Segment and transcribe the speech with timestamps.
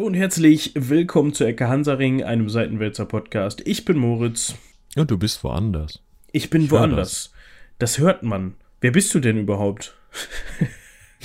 [0.00, 3.60] Hallo und herzlich willkommen zu Ecke Hansaring, einem Seitenwälzer Podcast.
[3.66, 4.54] Ich bin Moritz.
[4.96, 6.00] Und du bist woanders.
[6.32, 7.32] Ich bin ich woanders.
[7.78, 7.90] Das.
[7.96, 8.54] das hört man.
[8.80, 9.94] Wer bist du denn überhaupt?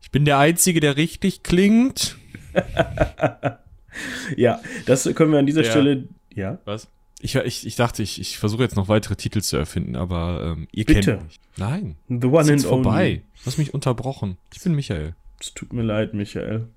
[0.00, 2.16] ich bin der Einzige, der richtig klingt.
[4.36, 5.70] ja, das können wir an dieser ja.
[5.72, 6.04] Stelle.
[6.32, 6.58] Ja.
[6.64, 6.86] Was?
[7.20, 10.68] Ich, ich, ich dachte, ich, ich versuche jetzt noch weitere Titel zu erfinden, aber ähm,
[10.70, 11.00] ihr Bitte.
[11.00, 11.40] kennt mich.
[11.56, 11.96] Nein.
[12.06, 13.04] The one and vorbei.
[13.04, 13.22] Only.
[13.40, 14.38] Du hast mich unterbrochen.
[14.54, 15.16] Ich bin Michael.
[15.40, 16.68] Es tut mir leid, Michael.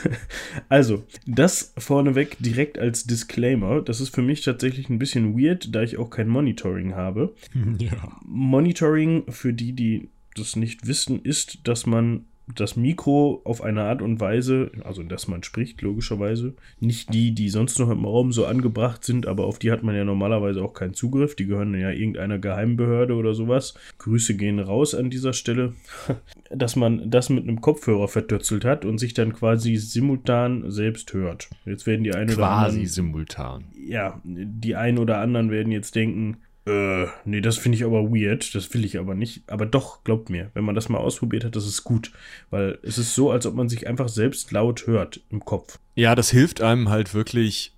[0.68, 3.80] also, das vorneweg direkt als Disclaimer.
[3.80, 7.34] Das ist für mich tatsächlich ein bisschen weird, da ich auch kein Monitoring habe.
[7.78, 8.20] Ja.
[8.24, 14.02] Monitoring, für die, die das nicht wissen, ist, dass man das Mikro auf eine Art
[14.02, 18.46] und Weise, also dass man spricht, logischerweise, nicht die, die sonst noch im Raum so
[18.46, 21.36] angebracht sind, aber auf die hat man ja normalerweise auch keinen Zugriff.
[21.36, 23.74] Die gehören ja irgendeiner Geheimbehörde oder sowas.
[23.98, 25.74] Grüße gehen raus an dieser Stelle.
[26.54, 31.48] dass man das mit einem Kopfhörer vertötzelt hat und sich dann quasi simultan selbst hört.
[31.64, 32.74] Jetzt werden die einen oder anderen.
[32.74, 33.64] Quasi simultan.
[33.74, 38.54] Ja, die einen oder anderen werden jetzt denken, äh, nee, das finde ich aber weird.
[38.54, 39.42] Das will ich aber nicht.
[39.48, 42.12] Aber doch, glaubt mir, wenn man das mal ausprobiert hat, das ist gut.
[42.50, 45.78] Weil es ist so, als ob man sich einfach selbst laut hört im Kopf.
[45.94, 47.71] Ja, das hilft einem halt wirklich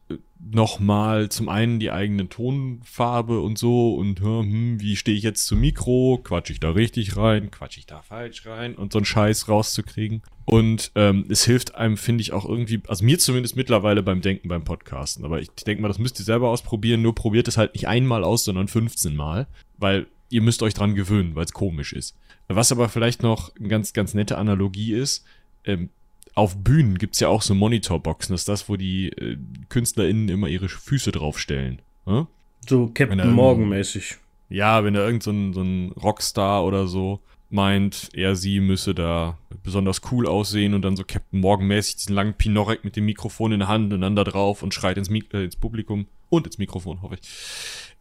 [0.51, 5.61] nochmal zum einen die eigene Tonfarbe und so und hm, wie stehe ich jetzt zum
[5.61, 6.21] Mikro?
[6.23, 7.51] Quatsch ich da richtig rein?
[7.51, 8.75] Quatsch ich da falsch rein?
[8.75, 10.23] Und so einen Scheiß rauszukriegen.
[10.45, 14.49] Und ähm, es hilft einem, finde ich, auch irgendwie, also mir zumindest mittlerweile beim Denken
[14.49, 15.25] beim Podcasten.
[15.25, 17.01] Aber ich denke mal, das müsst ihr selber ausprobieren.
[17.01, 19.47] Nur probiert es halt nicht einmal aus, sondern 15 Mal.
[19.79, 22.17] Weil ihr müsst euch dran gewöhnen, weil es komisch ist.
[22.49, 25.25] Was aber vielleicht noch eine ganz, ganz nette Analogie ist,
[25.65, 25.89] ähm,
[26.35, 28.33] auf Bühnen gibt's ja auch so Monitorboxen.
[28.33, 29.37] Das ist das, wo die äh,
[29.69, 31.81] KünstlerInnen immer ihre Füße draufstellen.
[32.07, 32.27] Hm?
[32.67, 34.17] So Captain Morgan mäßig.
[34.49, 38.95] Ja, wenn da irgend so ein, so ein Rockstar oder so meint, er, sie müsse
[38.95, 43.53] da besonders cool aussehen und dann so Captain Morgan-mäßig diesen langen Pinorek mit dem Mikrofon
[43.53, 46.47] in der Hand und dann da drauf und schreit ins, Mik äh, ins Publikum und
[46.47, 47.29] ins Mikrofon, hoffe ich.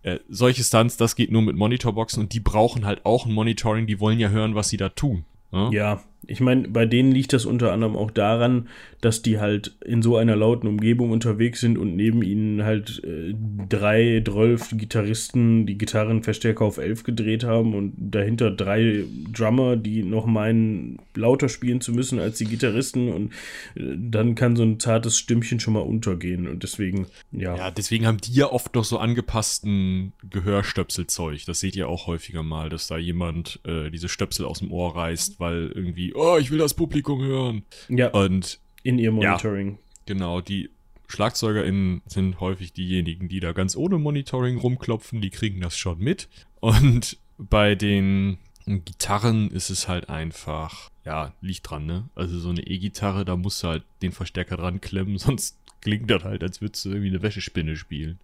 [0.02, 3.86] Äh, solche Stunts, das geht nur mit Monitorboxen und die brauchen halt auch ein Monitoring,
[3.86, 5.24] die wollen ja hören, was sie da tun.
[5.52, 8.70] Ja, ja ich meine, bei denen liegt das unter anderem auch daran,
[9.02, 13.34] dass die halt in so einer lauten Umgebung unterwegs sind und neben ihnen halt äh,
[13.68, 20.26] drei, zwölf Gitarristen die Gitarrenverstärker auf elf gedreht haben und dahinter drei Drummer, die noch
[20.26, 23.34] meinen, lauter spielen zu müssen als die Gitarristen und
[23.76, 27.56] äh, dann kann so ein zartes Stimmchen schon mal untergehen und deswegen, ja.
[27.56, 31.46] Ja, deswegen haben die ja oft noch so angepassten Gehörstöpselzeug.
[31.46, 34.96] Das seht ihr auch häufiger mal, dass da jemand äh, diese Stöpsel aus dem Ohr
[34.96, 37.64] reißt, weil irgendwie oh, ich will das Publikum hören.
[37.90, 38.10] Ja.
[38.10, 39.72] Und in ihr Monitoring.
[39.72, 40.70] Ja, genau, die
[41.08, 46.28] SchlagzeugerInnen sind häufig diejenigen, die da ganz ohne Monitoring rumklopfen, die kriegen das schon mit.
[46.60, 52.10] Und bei den Gitarren ist es halt einfach, ja, liegt dran, ne?
[52.16, 56.24] Also so eine E-Gitarre, da musst du halt den Verstärker dran klemmen, sonst klingt das
[56.24, 58.20] halt, als würdest du irgendwie eine Wäschespinne spielen.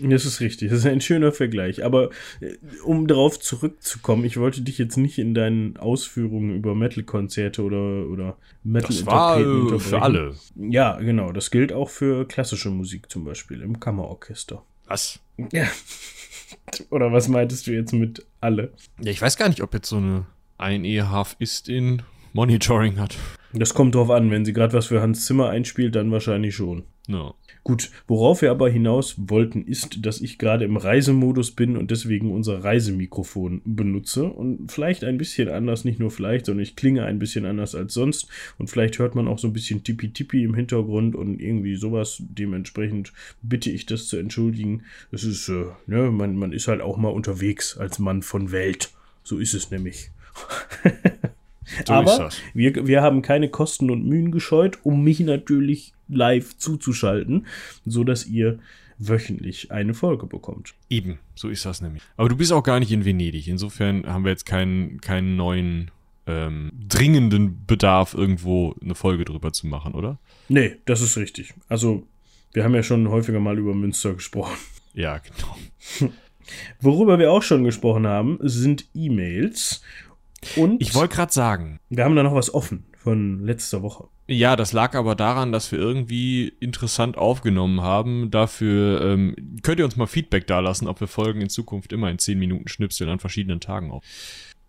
[0.00, 1.84] Das ist richtig, das ist ein schöner Vergleich.
[1.84, 2.10] Aber
[2.40, 2.54] äh,
[2.84, 8.36] um darauf zurückzukommen, ich wollte dich jetzt nicht in deinen Ausführungen über Metal-Konzerte oder, oder
[8.64, 10.34] Metal-Interpreten Das war für alle.
[10.56, 11.32] Ja, genau.
[11.32, 14.62] Das gilt auch für klassische Musik zum Beispiel im Kammerorchester.
[14.86, 15.20] Was?
[15.52, 15.66] Ja.
[16.90, 18.72] Oder was meintest du jetzt mit alle?
[19.00, 20.26] Ja, ich weiß gar nicht, ob jetzt so eine
[20.62, 23.16] ein Ehehaf ist in Monitoring hat.
[23.52, 24.30] Das kommt drauf an.
[24.30, 26.84] Wenn sie gerade was für Hans Zimmer einspielt, dann wahrscheinlich schon.
[27.12, 27.34] No.
[27.62, 32.32] Gut, worauf wir aber hinaus wollten, ist, dass ich gerade im Reisemodus bin und deswegen
[32.32, 37.18] unser Reisemikrofon benutze und vielleicht ein bisschen anders, nicht nur vielleicht, sondern ich klinge ein
[37.18, 41.14] bisschen anders als sonst und vielleicht hört man auch so ein bisschen Tippi-Tippi im Hintergrund
[41.14, 42.16] und irgendwie sowas.
[42.20, 43.12] Dementsprechend
[43.42, 44.84] bitte ich das zu entschuldigen.
[45.10, 48.90] Es ist, äh, ne, man, man ist halt auch mal unterwegs als Mann von Welt.
[49.22, 50.10] So ist es nämlich.
[51.86, 57.46] So Aber wir, wir haben keine Kosten und Mühen gescheut, um mich natürlich live zuzuschalten,
[57.84, 58.58] sodass ihr
[58.98, 60.74] wöchentlich eine Folge bekommt.
[60.88, 62.02] Eben, so ist das nämlich.
[62.16, 63.48] Aber du bist auch gar nicht in Venedig.
[63.48, 65.90] Insofern haben wir jetzt keinen, keinen neuen
[66.26, 70.18] ähm, dringenden Bedarf, irgendwo eine Folge drüber zu machen, oder?
[70.48, 71.54] Nee, das ist richtig.
[71.68, 72.06] Also,
[72.52, 74.56] wir haben ja schon häufiger mal über Münster gesprochen.
[74.94, 76.12] Ja, genau.
[76.80, 79.82] Worüber wir auch schon gesprochen haben, sind E-Mails.
[80.56, 84.08] Und ich wollte gerade sagen, wir haben da noch was offen von letzter Woche.
[84.28, 88.30] Ja, das lag aber daran, dass wir irgendwie interessant aufgenommen haben.
[88.30, 92.18] Dafür ähm, könnt ihr uns mal Feedback dalassen, ob wir Folgen in Zukunft immer in
[92.18, 94.04] 10 Minuten schnipseln an verschiedenen Tagen auf.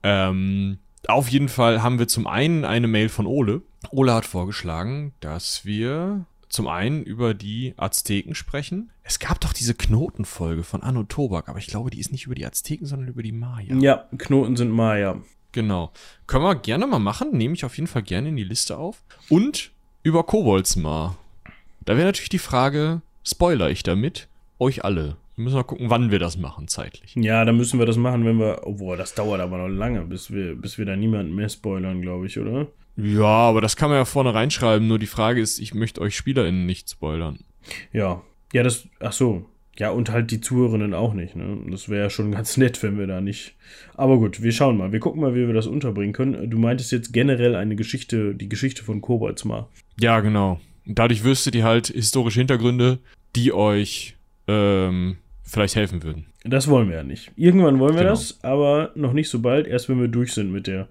[0.01, 3.61] Ähm, auf jeden Fall haben wir zum einen eine Mail von Ole.
[3.91, 8.91] Ole hat vorgeschlagen, dass wir zum einen über die Azteken sprechen.
[9.03, 12.35] Es gab doch diese Knotenfolge von Anno Tobak, aber ich glaube, die ist nicht über
[12.35, 13.75] die Azteken, sondern über die Maya.
[13.75, 15.21] Ja, Knoten sind Maya.
[15.53, 15.91] Genau.
[16.27, 17.29] Können wir gerne mal machen.
[17.31, 19.03] Nehme ich auf jeden Fall gerne in die Liste auf.
[19.29, 19.71] Und
[20.03, 21.17] über Koboldsmar.
[21.85, 24.27] Da wäre natürlich die Frage, spoiler ich damit?
[24.59, 25.17] Euch alle.
[25.35, 27.15] Wir müssen mal gucken, wann wir das machen, zeitlich.
[27.15, 28.61] Ja, dann müssen wir das machen, wenn wir.
[28.63, 32.27] Obwohl, das dauert aber noch lange, bis wir, bis wir da niemanden mehr spoilern, glaube
[32.27, 32.67] ich, oder?
[32.95, 34.87] Ja, aber das kann man ja vorne reinschreiben.
[34.87, 37.39] Nur die Frage ist, ich möchte euch SpielerInnen nicht spoilern.
[37.91, 38.21] Ja.
[38.53, 38.87] Ja, das.
[38.99, 39.45] Ach so.
[39.77, 41.57] Ja, und halt die Zuhörerinnen auch nicht, ne?
[41.69, 43.55] Das wäre ja schon ganz nett, wenn wir da nicht.
[43.95, 44.91] Aber gut, wir schauen mal.
[44.91, 46.49] Wir gucken mal, wie wir das unterbringen können.
[46.49, 49.67] Du meintest jetzt generell eine Geschichte, die Geschichte von Kobolds mal.
[49.99, 50.59] Ja, genau.
[50.85, 52.99] Dadurch wüsstet ihr halt historische Hintergründe,
[53.35, 54.15] die euch
[54.47, 56.25] ähm, vielleicht helfen würden.
[56.43, 57.31] Das wollen wir ja nicht.
[57.35, 58.13] Irgendwann wollen wir genau.
[58.13, 60.87] das, aber noch nicht so bald, erst wenn wir durch sind mit der,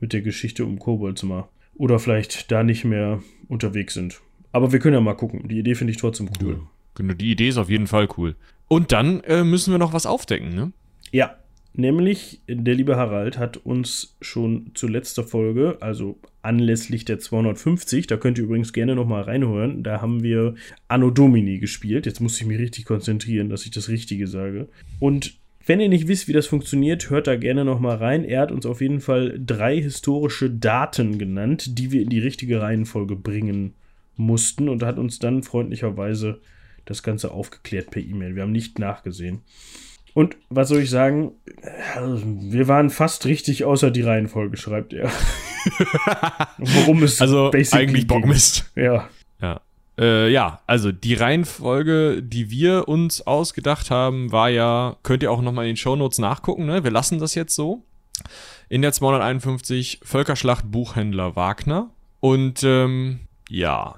[0.00, 1.50] mit der Geschichte um Koboldsmar.
[1.76, 4.20] Oder vielleicht da nicht mehr unterwegs sind.
[4.52, 5.48] Aber wir können ja mal gucken.
[5.48, 6.60] Die Idee finde ich trotzdem cool.
[6.94, 8.36] Genau, die Idee ist auf jeden Fall cool.
[8.68, 10.72] Und dann äh, müssen wir noch was aufdecken, ne?
[11.12, 11.36] Ja,
[11.76, 18.16] Nämlich, der liebe Harald hat uns schon zu letzter Folge, also anlässlich der 250, da
[18.16, 20.54] könnt ihr übrigens gerne nochmal reinhören, da haben wir
[20.86, 22.06] Anno Domini gespielt.
[22.06, 24.68] Jetzt muss ich mich richtig konzentrieren, dass ich das Richtige sage.
[25.00, 25.34] Und
[25.66, 28.22] wenn ihr nicht wisst, wie das funktioniert, hört da gerne nochmal rein.
[28.22, 32.60] Er hat uns auf jeden Fall drei historische Daten genannt, die wir in die richtige
[32.60, 33.74] Reihenfolge bringen
[34.16, 36.40] mussten und hat uns dann freundlicherweise
[36.84, 38.34] das Ganze aufgeklärt per E-Mail.
[38.34, 39.42] Wir haben nicht nachgesehen.
[40.14, 41.32] Und was soll ich sagen?
[41.96, 45.10] Wir waren fast richtig außer die Reihenfolge, schreibt er.
[46.58, 48.70] Worum es also eigentlich Bockmist.
[48.76, 49.08] Ja.
[49.40, 49.60] Ja.
[49.98, 55.42] Äh, ja, also die Reihenfolge, die wir uns ausgedacht haben, war ja, könnt ihr auch
[55.42, 56.84] nochmal in den Shownotes nachgucken, ne?
[56.84, 57.82] Wir lassen das jetzt so.
[58.68, 61.90] In der 251 Völkerschlacht Buchhändler Wagner.
[62.20, 63.96] Und ähm, ja,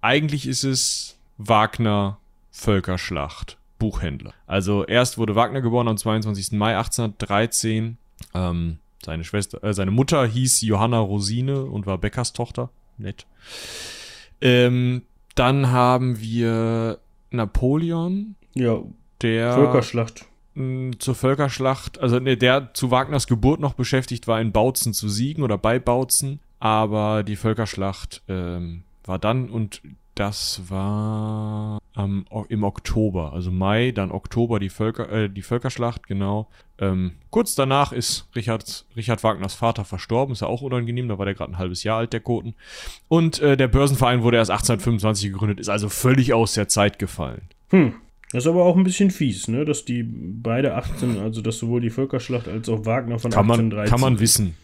[0.00, 2.18] eigentlich ist es Wagner
[2.50, 4.34] Völkerschlacht Buchhändler.
[4.46, 6.52] Also erst wurde Wagner geboren am 22.
[6.52, 7.96] Mai 1813.
[8.34, 12.70] Ähm, seine Schwester, äh, seine Mutter hieß Johanna Rosine und war Bäckers Tochter.
[12.96, 13.26] Nett.
[14.40, 15.02] Ähm,
[15.34, 16.98] dann haben wir
[17.30, 18.34] Napoleon.
[18.54, 18.82] Ja.
[19.22, 20.26] Der Völkerschlacht.
[20.54, 25.08] Mh, zur Völkerschlacht, also ne, der zu Wagners Geburt noch beschäftigt war, in Bautzen zu
[25.08, 26.40] siegen oder bei Bautzen.
[26.58, 29.80] Aber die Völkerschlacht ähm, war dann und
[30.18, 36.48] das war ähm, im Oktober, also Mai, dann Oktober die, Völker, äh, die Völkerschlacht, genau.
[36.80, 41.24] Ähm, kurz danach ist Richard, Richard Wagners Vater verstorben, ist ja auch unangenehm, da war
[41.24, 42.54] der gerade ein halbes Jahr alt, der Koten.
[43.06, 47.42] Und äh, der Börsenverein wurde erst 1825 gegründet, ist also völlig aus der Zeit gefallen.
[47.70, 47.94] Hm.
[48.32, 49.64] Das ist aber auch ein bisschen fies, ne?
[49.64, 53.76] Dass die beide 18, also dass sowohl die Völkerschlacht als auch Wagner von kann 1813.
[53.76, 54.54] Man, kann man wissen.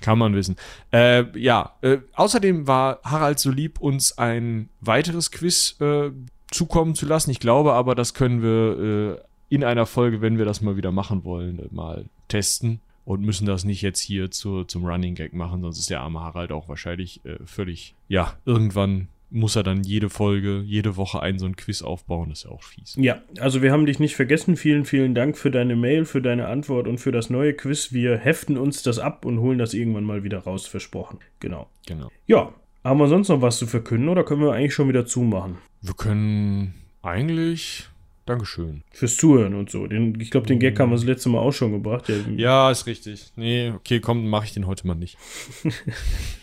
[0.00, 0.56] Kann man wissen.
[0.92, 6.10] Äh, ja, äh, außerdem war Harald so lieb, uns ein weiteres Quiz äh,
[6.50, 7.30] zukommen zu lassen.
[7.30, 10.92] Ich glaube aber, das können wir äh, in einer Folge, wenn wir das mal wieder
[10.92, 15.34] machen wollen, äh, mal testen und müssen das nicht jetzt hier zu, zum Running Gag
[15.34, 19.84] machen, sonst ist der arme Harald auch wahrscheinlich äh, völlig, ja, irgendwann muss er dann
[19.84, 22.96] jede Folge, jede Woche ein so ein Quiz aufbauen, das ist ja auch fies.
[22.98, 24.56] Ja, also wir haben dich nicht vergessen.
[24.56, 27.92] Vielen, vielen Dank für deine Mail, für deine Antwort und für das neue Quiz.
[27.92, 31.18] Wir heften uns das ab und holen das irgendwann mal wieder raus, versprochen.
[31.38, 31.68] Genau.
[31.86, 32.10] Genau.
[32.26, 32.52] Ja,
[32.84, 35.58] haben wir sonst noch was zu verkünden oder können wir eigentlich schon wieder zumachen?
[35.80, 37.88] Wir können eigentlich.
[38.26, 38.82] Dankeschön.
[38.92, 39.86] Fürs Zuhören und so.
[39.86, 42.10] Den, ich glaube, den Gag haben wir das letzte Mal auch schon gebracht.
[42.36, 43.32] ja, ist richtig.
[43.34, 45.18] Nee, okay, komm, mache ich den heute mal nicht.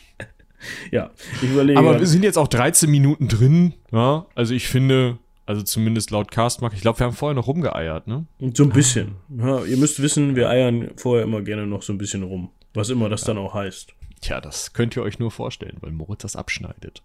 [0.91, 1.79] ja, ich überlege.
[1.79, 3.73] Aber wir sind jetzt auch 13 Minuten drin.
[3.91, 4.25] Ja?
[4.35, 8.25] Also ich finde, also zumindest laut Castmark, ich glaube, wir haben vorher noch rumgeeiert, ne?
[8.53, 9.15] So ein bisschen.
[9.29, 12.49] Ja, ihr müsst wissen, wir eiern vorher immer gerne noch so ein bisschen rum.
[12.73, 13.27] Was immer das ja.
[13.27, 13.93] dann auch heißt.
[14.21, 17.01] Tja, das könnt ihr euch nur vorstellen, weil Moritz das abschneidet.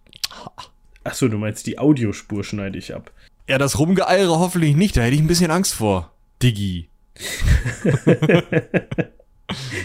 [1.03, 3.11] Achso, du meinst, die Audiospur schneide ich ab.
[3.47, 6.11] Ja, das Rumgeeiere hoffentlich nicht, da hätte ich ein bisschen Angst vor.
[6.41, 6.87] Diggi.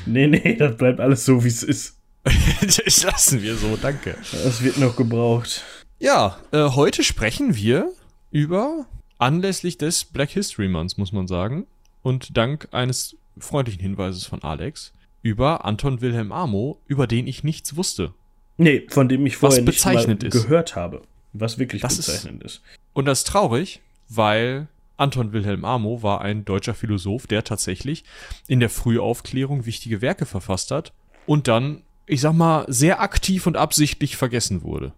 [0.06, 1.97] nee, nee, das bleibt alles so, wie es ist.
[2.60, 4.16] das lassen wir so, danke.
[4.32, 5.64] Das wird noch gebraucht.
[5.98, 7.92] Ja, äh, heute sprechen wir
[8.30, 8.86] über
[9.18, 11.66] anlässlich des Black History Months, muss man sagen.
[12.02, 17.76] Und dank eines freundlichen Hinweises von Alex über Anton Wilhelm Amo, über den ich nichts
[17.76, 18.14] wusste.
[18.56, 21.02] Nee, von dem ich vorher nicht mal gehört habe.
[21.32, 22.62] Was wirklich das bezeichnend ist, ist.
[22.92, 28.04] Und das ist traurig, weil Anton Wilhelm Amo war ein deutscher Philosoph, der tatsächlich
[28.46, 30.92] in der Frühaufklärung wichtige Werke verfasst hat
[31.26, 34.92] und dann ich sag mal, sehr aktiv und absichtlich vergessen wurde.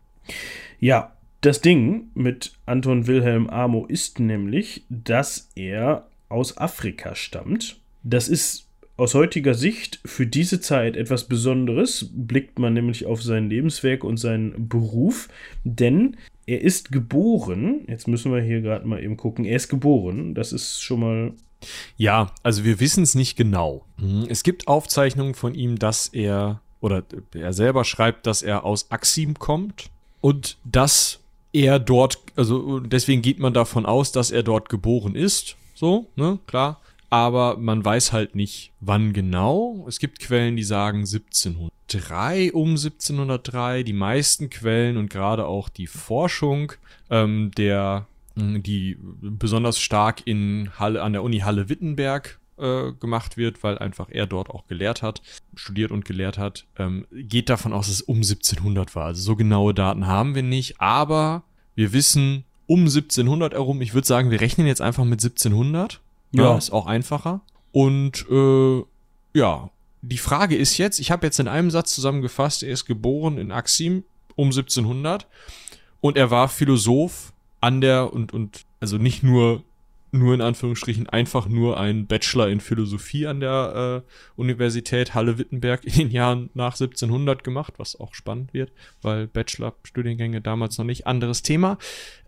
[0.79, 7.79] Ja, das Ding mit Anton Wilhelm Amo ist nämlich, dass er aus Afrika stammt.
[8.03, 13.49] Das ist aus heutiger Sicht für diese Zeit etwas Besonderes, blickt man nämlich auf sein
[13.49, 15.29] Lebenswerk und seinen Beruf,
[15.65, 20.35] denn er ist geboren, jetzt müssen wir hier gerade mal eben gucken, er ist geboren,
[20.35, 21.33] das ist schon mal
[21.99, 23.85] ja, also wir wissen es nicht genau.
[24.31, 27.03] Es gibt Aufzeichnungen von ihm, dass er oder
[27.35, 29.91] er selber schreibt, dass er aus Axim kommt.
[30.21, 31.21] und dass
[31.53, 35.57] er dort, also deswegen geht man davon aus, dass er dort geboren ist.
[35.75, 36.81] So, ne, klar.
[37.09, 39.85] Aber man weiß halt nicht, wann genau.
[39.89, 43.83] Es gibt Quellen, die sagen 1703 um 1703.
[43.83, 46.73] Die meisten Quellen und gerade auch die Forschung,
[47.11, 48.07] ähm, der,
[48.37, 54.27] die besonders stark in Halle, an der Uni Halle-Wittenberg äh, gemacht wird, weil einfach er
[54.27, 55.23] dort auch gelehrt hat,
[55.55, 59.07] studiert und gelehrt hat, ähm, geht davon aus, dass es um 1700 war.
[59.07, 61.43] Also so genaue Daten haben wir nicht, aber
[61.75, 66.01] wir wissen um 1700 herum, ich würde sagen, wir rechnen jetzt einfach mit 1700.
[66.33, 67.41] Ja, ja ist auch einfacher.
[67.73, 68.83] Und äh,
[69.35, 69.71] ja,
[70.03, 73.53] die Frage ist jetzt, ich habe jetzt in einem Satz zusammengefasst, er ist geboren in
[73.53, 74.05] Axim
[74.37, 75.27] um 1700
[76.01, 79.63] und er war Philosoph an der und und also nicht nur
[80.13, 85.93] nur in Anführungsstrichen einfach nur ein Bachelor in Philosophie an der äh, Universität Halle-Wittenberg in
[85.93, 91.43] den Jahren nach 1700 gemacht, was auch spannend wird, weil Bachelor-Studiengänge damals noch nicht anderes
[91.43, 91.79] Thema,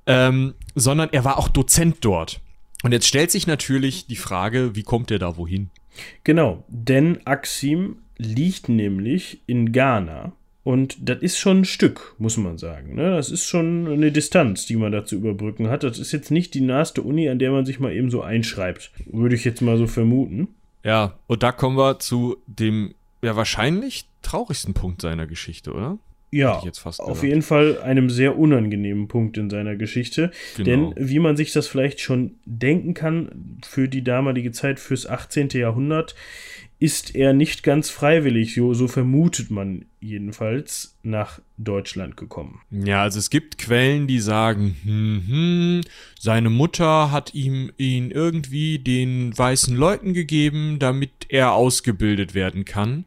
[0.07, 2.41] ähm, sondern er war auch Dozent dort.
[2.83, 5.71] Und jetzt stellt sich natürlich die Frage, wie kommt er da wohin?
[6.25, 10.33] Genau, denn Axim liegt nämlich in Ghana.
[10.65, 12.95] Und das ist schon ein Stück, muss man sagen.
[12.95, 13.11] Ne?
[13.11, 15.83] Das ist schon eine Distanz, die man da zu überbrücken hat.
[15.83, 18.93] Das ist jetzt nicht die naheste Uni, an der man sich mal eben so einschreibt.
[19.07, 20.49] Würde ich jetzt mal so vermuten.
[20.85, 25.99] Ja, und da kommen wir zu dem ja wahrscheinlich traurigsten Punkt seiner Geschichte, oder?
[26.35, 26.63] Ja,
[26.99, 30.31] auf jeden Fall einem sehr unangenehmen Punkt in seiner Geschichte.
[30.57, 30.65] Genau.
[30.65, 35.51] Denn wie man sich das vielleicht schon denken kann, für die damalige Zeit, fürs 18.
[35.51, 36.15] Jahrhundert,
[36.83, 42.61] ist er nicht ganz freiwillig, so, so vermutet man jedenfalls, nach Deutschland gekommen.
[42.73, 45.81] Ja, also es gibt Quellen, die sagen, hm, hm,
[46.19, 53.05] seine Mutter hat ihm ihn irgendwie den weißen Leuten gegeben, damit er ausgebildet werden kann.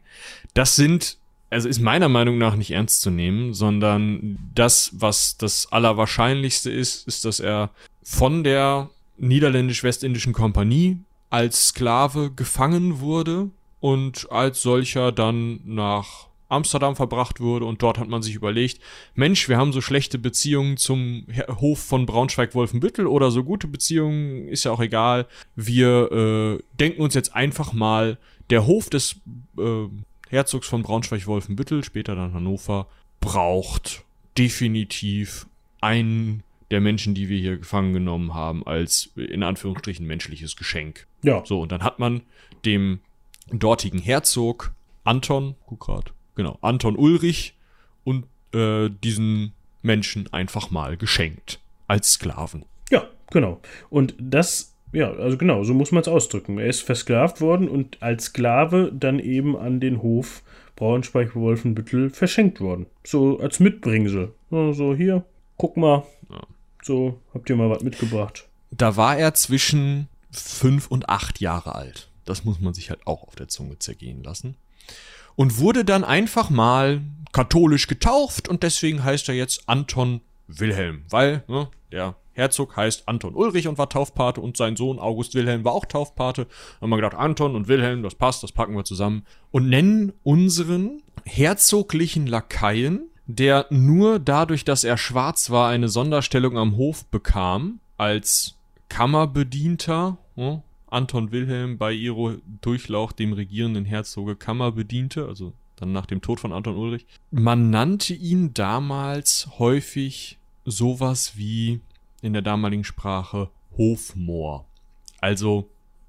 [0.54, 1.18] Das sind
[1.50, 7.06] also ist meiner Meinung nach nicht ernst zu nehmen, sondern das, was das Allerwahrscheinlichste ist,
[7.06, 7.70] ist, dass er
[8.02, 17.40] von der niederländisch-westindischen Kompanie als Sklave gefangen wurde und als solcher dann nach Amsterdam verbracht
[17.40, 18.80] wurde und dort hat man sich überlegt,
[19.14, 21.26] Mensch, wir haben so schlechte Beziehungen zum
[21.60, 25.26] Hof von Braunschweig-Wolfenbüttel oder so gute Beziehungen, ist ja auch egal.
[25.56, 28.18] Wir äh, denken uns jetzt einfach mal,
[28.50, 29.16] der Hof des
[29.58, 29.86] äh,
[30.28, 32.86] Herzogs von Braunschweig-Wolfenbüttel, später dann Hannover,
[33.20, 34.04] braucht
[34.38, 35.46] definitiv
[35.80, 41.06] einen der Menschen, die wir hier gefangen genommen haben, als in Anführungsstrichen menschliches Geschenk.
[41.22, 41.44] Ja.
[41.44, 42.22] So, und dann hat man
[42.64, 43.00] dem
[43.52, 44.72] dortigen Herzog
[45.04, 47.54] Anton, guck grad, genau, Anton Ulrich
[48.04, 52.64] und äh, diesen Menschen einfach mal geschenkt als Sklaven.
[52.90, 53.60] Ja, genau.
[53.88, 56.58] Und das, ja, also genau, so muss man es ausdrücken.
[56.58, 60.42] Er ist versklavt worden und als Sklave dann eben an den Hof
[60.76, 62.86] Braunschweig-Wolfenbüttel verschenkt worden.
[63.04, 64.32] So als Mitbringsel.
[64.50, 65.24] So, so hier,
[65.56, 66.04] guck mal.
[66.30, 66.42] Ja.
[66.82, 68.48] So, habt ihr mal was mitgebracht.
[68.70, 72.05] Da war er zwischen fünf und acht Jahre alt.
[72.26, 74.56] Das muss man sich halt auch auf der Zunge zergehen lassen.
[75.34, 77.02] Und wurde dann einfach mal
[77.32, 83.34] katholisch getauft und deswegen heißt er jetzt Anton Wilhelm, weil ne, der Herzog heißt Anton
[83.34, 86.44] Ulrich und war Taufpate und sein Sohn August Wilhelm war auch Taufpate.
[86.44, 90.12] Da haben wir gedacht, Anton und Wilhelm, das passt, das packen wir zusammen und nennen
[90.22, 97.80] unseren herzoglichen Lakaien, der nur dadurch, dass er schwarz war, eine Sonderstellung am Hof bekam,
[97.96, 98.54] als
[98.88, 106.06] Kammerbedienter, ne, Anton Wilhelm bei Iro Durchlauch dem regierenden Herzoge Kammer bediente, also dann nach
[106.06, 107.06] dem Tod von Anton Ulrich.
[107.30, 111.80] Man nannte ihn damals häufig sowas wie
[112.22, 114.64] in der damaligen Sprache Hofmoor.
[115.20, 115.68] Also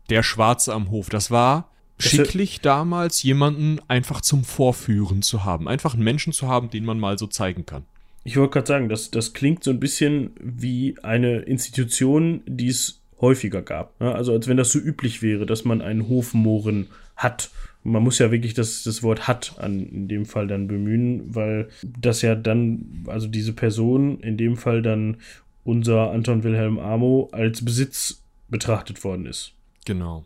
[0.10, 1.10] der Schwarze am Hof.
[1.10, 1.69] Das war
[2.00, 5.67] schicklich damals, jemanden einfach zum Vorführen zu haben.
[5.67, 7.86] Einfach einen Menschen zu haben, den man mal so zeigen kann.
[8.24, 13.00] Ich wollte gerade sagen, das, das klingt so ein bisschen wie eine Institution, die es
[13.19, 14.00] häufiger gab.
[14.00, 14.13] Ne?
[14.13, 17.50] Also als wenn das so üblich wäre, dass man einen Hofmohren hat.
[17.83, 21.69] Man muss ja wirklich das, das Wort hat an in dem Fall dann bemühen, weil
[21.83, 25.17] das ja dann, also diese Person, in dem Fall dann
[25.63, 29.53] unser Anton Wilhelm Amo, als Besitz betrachtet worden ist.
[29.86, 30.25] Genau.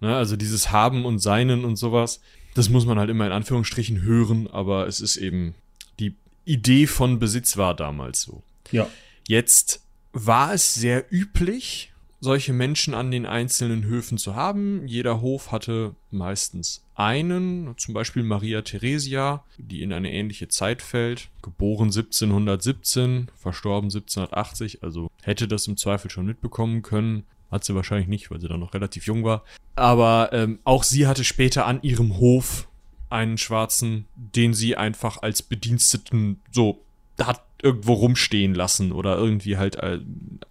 [0.00, 2.20] Ne, also dieses Haben und Seinen und sowas,
[2.54, 5.54] das muss man halt immer in Anführungsstrichen hören, aber es ist eben,
[5.98, 8.42] die Idee von Besitz war damals so.
[8.70, 8.88] Ja.
[9.26, 9.82] Jetzt
[10.12, 14.86] war es sehr üblich, solche Menschen an den einzelnen Höfen zu haben.
[14.86, 21.28] Jeder Hof hatte meistens einen, zum Beispiel Maria Theresia, die in eine ähnliche Zeit fällt,
[21.42, 27.24] geboren 1717, verstorben 1780, also hätte das im Zweifel schon mitbekommen können.
[27.50, 29.42] Hat sie wahrscheinlich nicht, weil sie dann noch relativ jung war.
[29.74, 32.68] Aber ähm, auch sie hatte später an ihrem Hof
[33.08, 36.82] einen Schwarzen, den sie einfach als Bediensteten so
[37.18, 40.00] hat irgendwo rumstehen lassen oder irgendwie halt äh,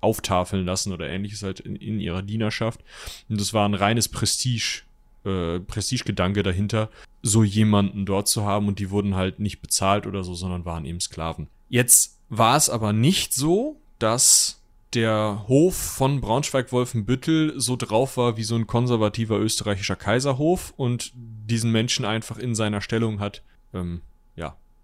[0.02, 2.82] auftafeln lassen oder ähnliches halt in, in ihrer Dienerschaft.
[3.30, 4.82] Und das war ein reines Prestige,
[5.26, 6.90] äh, Prestigegedanke dahinter,
[7.22, 10.86] so jemanden dort zu haben und die wurden halt nicht bezahlt oder so, sondern waren
[10.86, 11.48] eben Sklaven.
[11.70, 14.62] Jetzt war es aber nicht so, dass
[14.94, 21.72] der Hof von Braunschweig-Wolfenbüttel so drauf war wie so ein konservativer österreichischer Kaiserhof und diesen
[21.72, 23.42] Menschen einfach in seiner Stellung hat,
[23.74, 24.02] ähm,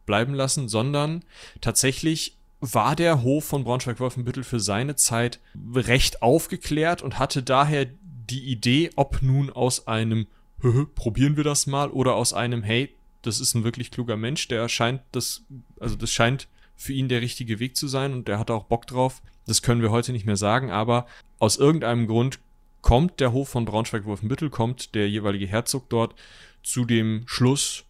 [0.05, 1.23] bleiben lassen, sondern
[1.61, 5.39] tatsächlich war der Hof von Braunschweig-Wolfenbüttel für seine Zeit
[5.75, 7.87] recht aufgeklärt und hatte daher
[8.29, 10.27] die Idee, ob nun aus einem
[10.95, 14.69] probieren wir das mal oder aus einem hey, das ist ein wirklich kluger Mensch, der
[14.69, 15.43] scheint das
[15.79, 18.87] also das scheint für ihn der richtige Weg zu sein und der hat auch Bock
[18.87, 19.21] drauf.
[19.45, 21.05] Das können wir heute nicht mehr sagen, aber
[21.39, 22.39] aus irgendeinem Grund
[22.81, 26.15] kommt der Hof von Braunschweig-Wolfenbüttel, kommt der jeweilige Herzog dort
[26.63, 27.83] zu dem Schluss,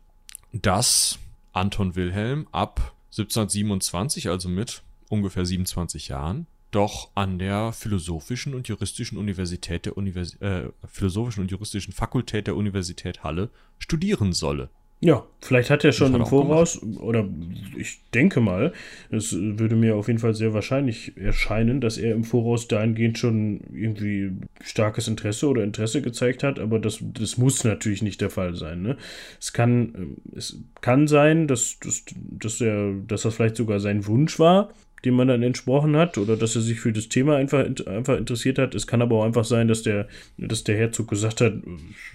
[0.52, 1.20] dass
[1.54, 9.18] Anton Wilhelm ab 1727, also mit ungefähr 27 Jahren, doch an der Philosophischen und Juristischen
[9.18, 14.70] Universität der Univers äh, Philosophischen und Juristischen Fakultät der Universität Halle studieren solle.
[15.06, 17.28] Ja, vielleicht hat er schon im Voraus, oder
[17.76, 18.72] ich denke mal,
[19.12, 23.60] es würde mir auf jeden Fall sehr wahrscheinlich erscheinen, dass er im Voraus dahingehend schon
[23.74, 24.32] irgendwie
[24.64, 28.82] starkes Interesse oder Interesse gezeigt hat, aber das, das muss natürlich nicht der Fall sein.
[28.82, 28.96] Ne?
[29.42, 34.40] Es, kann, es kann sein, dass, dass, dass, er, dass das vielleicht sogar sein Wunsch
[34.40, 34.70] war,
[35.04, 38.58] dem man dann entsprochen hat, oder dass er sich für das Thema einfach, einfach interessiert
[38.58, 38.74] hat.
[38.74, 40.08] Es kann aber auch einfach sein, dass der,
[40.38, 41.56] dass der Herzog gesagt hat,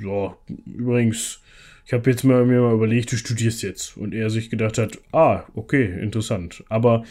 [0.02, 1.42] ja, übrigens,
[1.88, 3.96] ich habe jetzt mal, mir mal überlegt, du studierst jetzt.
[3.96, 6.62] Und er sich gedacht hat, ah, okay, interessant.
[6.68, 7.02] Aber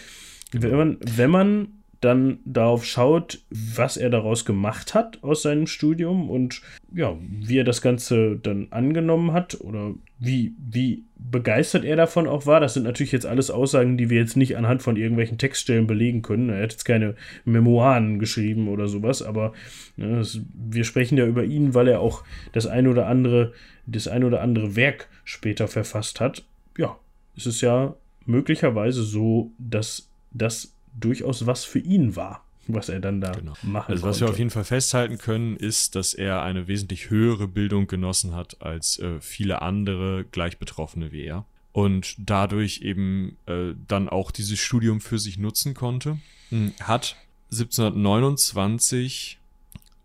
[0.51, 1.67] wenn man, wenn man
[1.99, 6.61] dann darauf schaut, was er daraus gemacht hat aus seinem Studium und
[6.93, 12.45] ja, wie er das Ganze dann angenommen hat oder wie, wie begeistert er davon auch
[12.45, 12.59] war.
[12.59, 16.21] Das sind natürlich jetzt alles Aussagen, die wir jetzt nicht anhand von irgendwelchen Textstellen belegen
[16.21, 16.49] können.
[16.49, 19.53] Er hat jetzt keine Memoiren geschrieben oder sowas, aber
[19.95, 23.53] ne, das, wir sprechen ja über ihn, weil er auch das ein oder andere
[23.87, 26.43] das ein oder andere Werk später verfasst hat,
[26.77, 26.97] ja,
[27.35, 27.95] es ist ja
[28.25, 33.53] möglicherweise so, dass das durchaus was für ihn war, was er dann da genau.
[33.63, 34.25] machen Also was konnte.
[34.25, 38.61] wir auf jeden Fall festhalten können, ist, dass er eine wesentlich höhere Bildung genossen hat
[38.61, 44.59] als äh, viele andere gleich Betroffene wie er und dadurch eben äh, dann auch dieses
[44.59, 46.17] Studium für sich nutzen konnte.
[46.49, 47.15] Hm, hat
[47.51, 49.39] 1729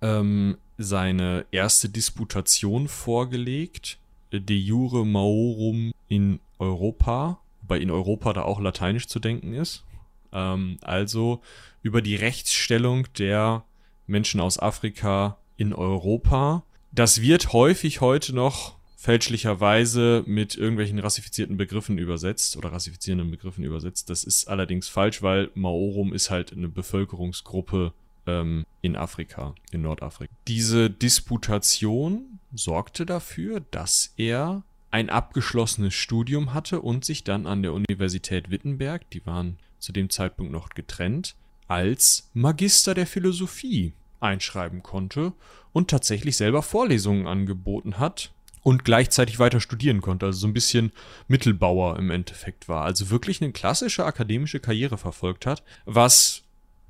[0.03, 3.99] ähm, seine erste Disputation vorgelegt,
[4.33, 9.85] De Jure Maorum in Europa, wobei in Europa da auch Lateinisch zu denken ist.
[10.33, 11.43] Ähm, also
[11.83, 13.65] über die Rechtsstellung der
[14.07, 16.63] Menschen aus Afrika in Europa.
[16.93, 24.09] Das wird häufig heute noch fälschlicherweise mit irgendwelchen rassifizierten Begriffen übersetzt oder rassifizierenden Begriffen übersetzt.
[24.11, 27.93] Das ist allerdings falsch, weil Maorum ist halt eine Bevölkerungsgruppe
[28.27, 30.33] ähm, in Afrika, in Nordafrika.
[30.49, 37.73] Diese Disputation sorgte dafür, dass er ein abgeschlossenes Studium hatte und sich dann an der
[37.73, 41.35] Universität Wittenberg, die waren zu dem Zeitpunkt noch getrennt,
[41.67, 45.33] als Magister der Philosophie einschreiben konnte
[45.73, 48.33] und tatsächlich selber Vorlesungen angeboten hat
[48.63, 50.93] und gleichzeitig weiter studieren konnte, also so ein bisschen
[51.27, 56.43] Mittelbauer im Endeffekt war, also wirklich eine klassische akademische Karriere verfolgt hat, was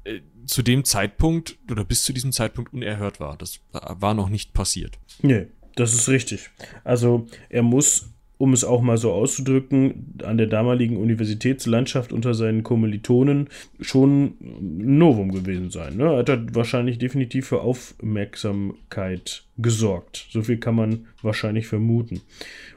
[0.04, 3.36] äh, zu dem Zeitpunkt oder bis zu diesem Zeitpunkt unerhört war.
[3.36, 4.98] Das war noch nicht passiert.
[5.22, 6.50] Nee, das ist richtig.
[6.84, 12.64] Also er muss, um es auch mal so auszudrücken, an der damaligen Universitätslandschaft unter seinen
[12.64, 13.48] Kommilitonen
[13.80, 15.96] schon ein Novum gewesen sein.
[15.96, 16.04] Ne?
[16.04, 20.26] Er hat wahrscheinlich definitiv für Aufmerksamkeit gesorgt.
[20.30, 22.20] So viel kann man wahrscheinlich vermuten.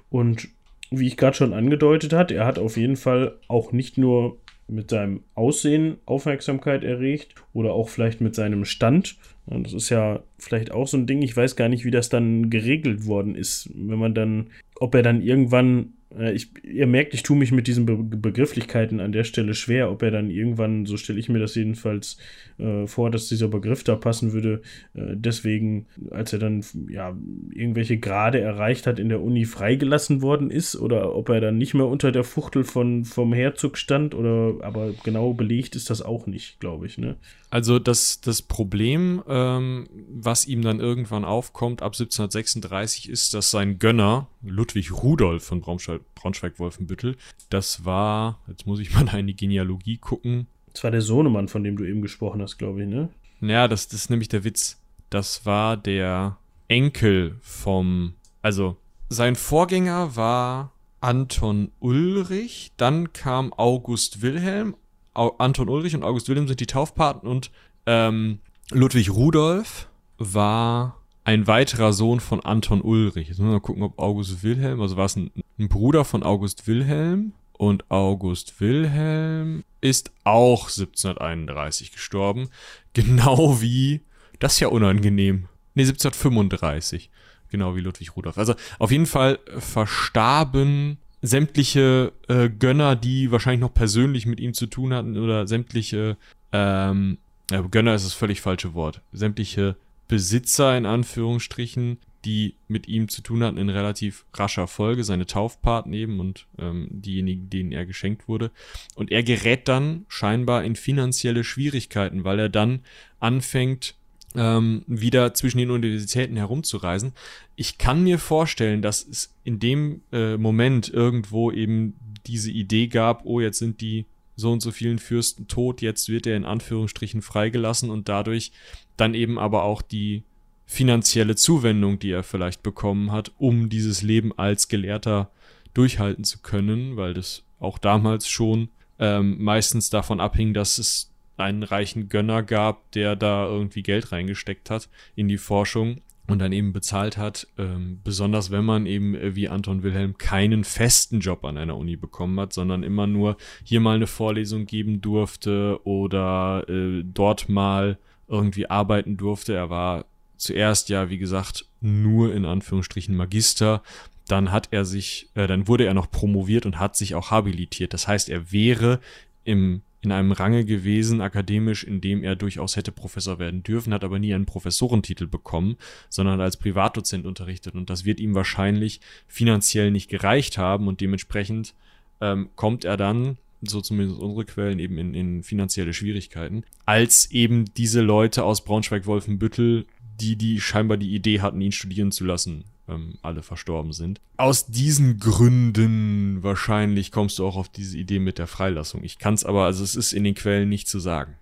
[0.10, 0.50] Und
[0.92, 4.90] wie ich gerade schon angedeutet hat, er hat auf jeden Fall auch nicht nur mit
[4.90, 9.18] seinem Aussehen Aufmerksamkeit erregt oder auch vielleicht mit seinem Stand.
[9.46, 11.22] Das ist ja vielleicht auch so ein Ding.
[11.22, 14.48] Ich weiß gar nicht, wie das dann geregelt worden ist, wenn man dann,
[14.80, 15.94] ob er dann irgendwann
[16.34, 20.02] ich, ihr merkt, ich tue mich mit diesen Be Begrifflichkeiten an der Stelle schwer, ob
[20.02, 22.18] er dann irgendwann, so stelle ich mir das jedenfalls
[22.58, 24.62] äh, vor, dass dieser Begriff da passen würde.
[24.94, 27.16] Äh, deswegen, als er dann ja
[27.52, 31.74] irgendwelche Grade erreicht hat, in der Uni freigelassen worden ist, oder ob er dann nicht
[31.74, 36.28] mehr unter der Fuchtel von, vom Herzog stand, oder aber genau belegt ist das auch
[36.28, 36.98] nicht, glaube ich.
[36.98, 37.16] Ne?
[37.56, 43.80] Also das, das Problem, ähm, was ihm dann irgendwann aufkommt ab 1736, ist, dass sein
[43.80, 47.16] Gönner, Ludwig Rudolf von Braunschweig-Wolfenbüttel,
[47.50, 50.48] das war, jetzt muss ich mal in die Genealogie gucken.
[50.74, 53.08] Das war der Sohnemann, von dem du eben gesprochen hast, glaube ich, ne?
[53.40, 54.82] Naja, das, das ist nämlich der Witz.
[55.10, 56.36] Das war der
[56.68, 58.76] Enkel vom, also
[59.08, 64.76] sein Vorgänger war Anton Ulrich, dann kam August Wilhelm
[65.16, 67.52] Anton Ulrich und August Wilhelm sind die Taufpaten und
[67.86, 68.40] ähm,
[68.72, 73.28] Ludwig Rudolf war ein weiterer Sohn von Anton Ulrich.
[73.28, 76.24] Jetzt müssen wir mal gucken, ob August Wilhelm, also war es ein, ein Bruder von
[76.24, 82.50] August Wilhelm und August Wilhelm ist auch 1731 gestorben.
[82.94, 84.02] Genau wie,
[84.40, 85.48] das ist ja unangenehm.
[85.74, 87.10] Nee, 1735.
[87.50, 88.38] Genau wie Ludwig Rudolf.
[88.38, 94.68] Also auf jeden Fall verstarben sämtliche äh, Gönner, die wahrscheinlich noch persönlich mit ihm zu
[94.68, 96.18] tun hatten oder sämtliche,
[96.52, 97.18] ähm,
[97.52, 99.76] ja, Gönner ist das völlig falsche Wort, sämtliche
[100.08, 105.94] Besitzer in Anführungsstrichen, die mit ihm zu tun hatten in relativ rascher Folge, seine Taufpaten
[105.94, 108.52] eben und ähm, diejenigen, denen er geschenkt wurde.
[108.96, 112.82] Und er gerät dann scheinbar in finanzielle Schwierigkeiten, weil er dann
[113.20, 113.96] anfängt,
[114.38, 117.14] ähm, wieder zwischen den Universitäten herumzureisen.
[117.56, 121.96] Ich kann mir vorstellen, dass es in dem äh, Moment irgendwo eben
[122.26, 126.28] diese Idee gab, oh, jetzt sind die so und so vielen Fürsten tot, jetzt wird
[126.28, 128.52] er in Anführungsstrichen freigelassen und dadurch
[128.98, 130.24] dann eben aber auch die
[130.66, 135.30] finanzielle Zuwendung, die er vielleicht bekommen hat, um dieses Leben als Gelehrter
[135.74, 138.70] durchhalten zu können, weil das auch damals schon
[139.00, 144.70] ähm, meistens davon abhing, dass es einen reichen Gönner gab, der da irgendwie Geld reingesteckt
[144.70, 149.36] hat in die Forschung und dann eben bezahlt hat, ähm, besonders wenn man eben äh,
[149.36, 153.80] wie Anton Wilhelm keinen festen Job an einer Uni bekommen hat, sondern immer nur hier
[153.80, 159.54] mal eine Vorlesung geben durfte oder äh, dort mal irgendwie arbeiten durfte.
[159.54, 160.06] Er war
[160.38, 163.84] zuerst ja, wie gesagt, nur in Anführungsstrichen Magister.
[164.28, 167.94] Dann hat er sich, äh, dann wurde er noch promoviert und hat sich auch habilitiert.
[167.94, 169.00] Das heißt, er wäre
[169.44, 174.04] im in einem Range gewesen, akademisch, in dem er durchaus hätte Professor werden dürfen, hat
[174.04, 175.78] aber nie einen Professorentitel bekommen,
[176.10, 177.76] sondern als Privatdozent unterrichtet.
[177.76, 181.74] Und das wird ihm wahrscheinlich finanziell nicht gereicht haben und dementsprechend
[182.22, 187.66] ähm, kommt er dann, so zumindest unsere Quellen, eben in, in finanzielle Schwierigkeiten, als eben
[187.76, 189.86] diese Leute aus Braunschweig-Wolfenbüttel,
[190.22, 194.20] die, die scheinbar die Idee hatten, ihn studieren zu lassen, ähm, alle verstorben sind.
[194.38, 199.04] Aus diesen Gründen wahrscheinlich kommst du auch auf diese Idee mit der Freilassung.
[199.04, 201.36] Ich kann es aber, also es ist in den Quellen nicht zu sagen.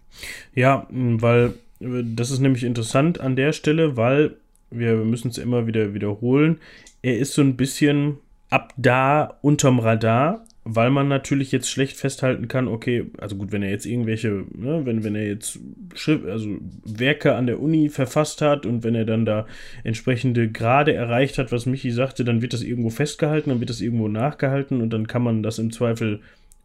[0.53, 4.36] Ja, weil äh, das ist nämlich interessant an der Stelle, weil
[4.71, 6.60] wir müssen es immer wieder wiederholen.
[7.01, 8.17] Er ist so ein bisschen
[8.49, 13.63] ab da unterm Radar weil man natürlich jetzt schlecht festhalten kann, okay, also gut, wenn
[13.63, 15.60] er jetzt irgendwelche, ne, wenn, wenn er jetzt
[15.93, 19.45] Schrift, also Werke an der Uni verfasst hat und wenn er dann da
[19.84, 23.82] entsprechende Grade erreicht hat, was Michi sagte, dann wird das irgendwo festgehalten, dann wird das
[23.82, 26.21] irgendwo nachgehalten und dann kann man das im Zweifel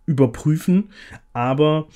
[0.06, 0.90] überprüfen.
[1.32, 1.88] Aber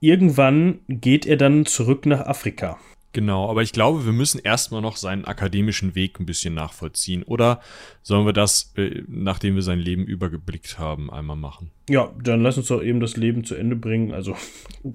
[0.00, 2.78] irgendwann geht er dann zurück nach Afrika.
[3.12, 7.24] Genau, aber ich glaube, wir müssen erstmal noch seinen akademischen Weg ein bisschen nachvollziehen.
[7.24, 7.60] Oder
[8.02, 11.70] sollen wir das, äh, nachdem wir sein Leben übergeblickt haben, einmal machen?
[11.88, 14.12] Ja, dann lass uns doch eben das Leben zu Ende bringen.
[14.12, 14.36] Also.
[14.84, 14.90] oh.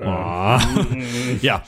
[1.42, 1.62] ja,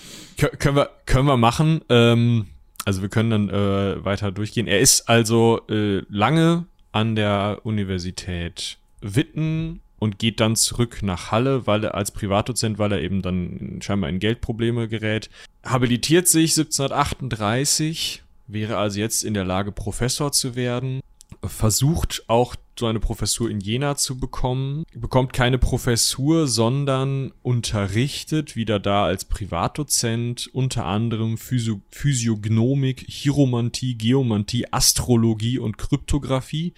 [0.58, 1.82] können wir, können wir machen.
[1.90, 2.46] Ähm,
[2.86, 4.66] also wir können dann äh, weiter durchgehen.
[4.66, 11.66] Er ist also äh, lange an der Universität Witten und geht dann zurück nach Halle,
[11.66, 15.30] weil er als Privatdozent, weil er eben dann scheinbar in Geldprobleme gerät.
[15.64, 21.00] Habilitiert sich 1738, wäre also jetzt in der Lage, Professor zu werden.
[21.42, 28.78] Versucht auch so eine Professur in Jena zu bekommen, bekommt keine Professur, sondern unterrichtet wieder
[28.78, 36.74] da als Privatdozent unter anderem Physio Physiognomik, Chiromantie, Geomantie, Astrologie und Kryptographie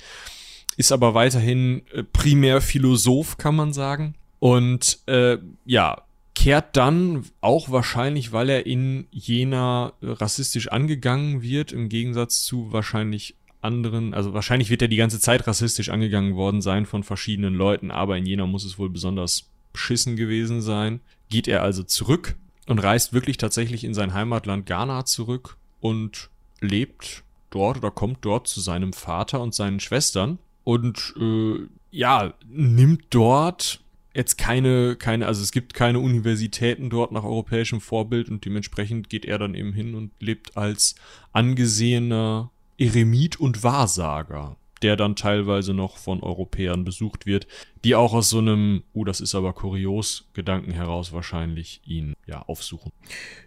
[0.79, 4.15] ist aber weiterhin äh, primär Philosoph, kann man sagen.
[4.39, 6.03] Und äh, ja,
[6.37, 13.35] kehrt dann auch wahrscheinlich, weil er in Jena rassistisch angegangen wird, im Gegensatz zu wahrscheinlich
[13.61, 17.91] anderen, also wahrscheinlich wird er die ganze Zeit rassistisch angegangen worden sein von verschiedenen Leuten,
[17.91, 21.01] aber in Jena muss es wohl besonders beschissen gewesen sein.
[21.29, 22.37] Geht er also zurück
[22.69, 28.47] und reist wirklich tatsächlich in sein Heimatland Ghana zurück und lebt dort oder kommt dort
[28.47, 33.81] zu seinem Vater und seinen Schwestern und äh, ja, nimmt dort
[34.13, 39.25] jetzt keine, keine, also es gibt keine Universitäten dort nach europäischem Vorbild und dementsprechend geht
[39.25, 40.95] er dann eben hin und lebt als
[41.33, 47.47] angesehener Eremit und Wahrsager, der dann teilweise noch von Europäern besucht wird,
[47.83, 52.43] die auch aus so einem, uh, das ist aber kurios, Gedanken heraus wahrscheinlich ihn ja
[52.43, 52.93] aufsuchen.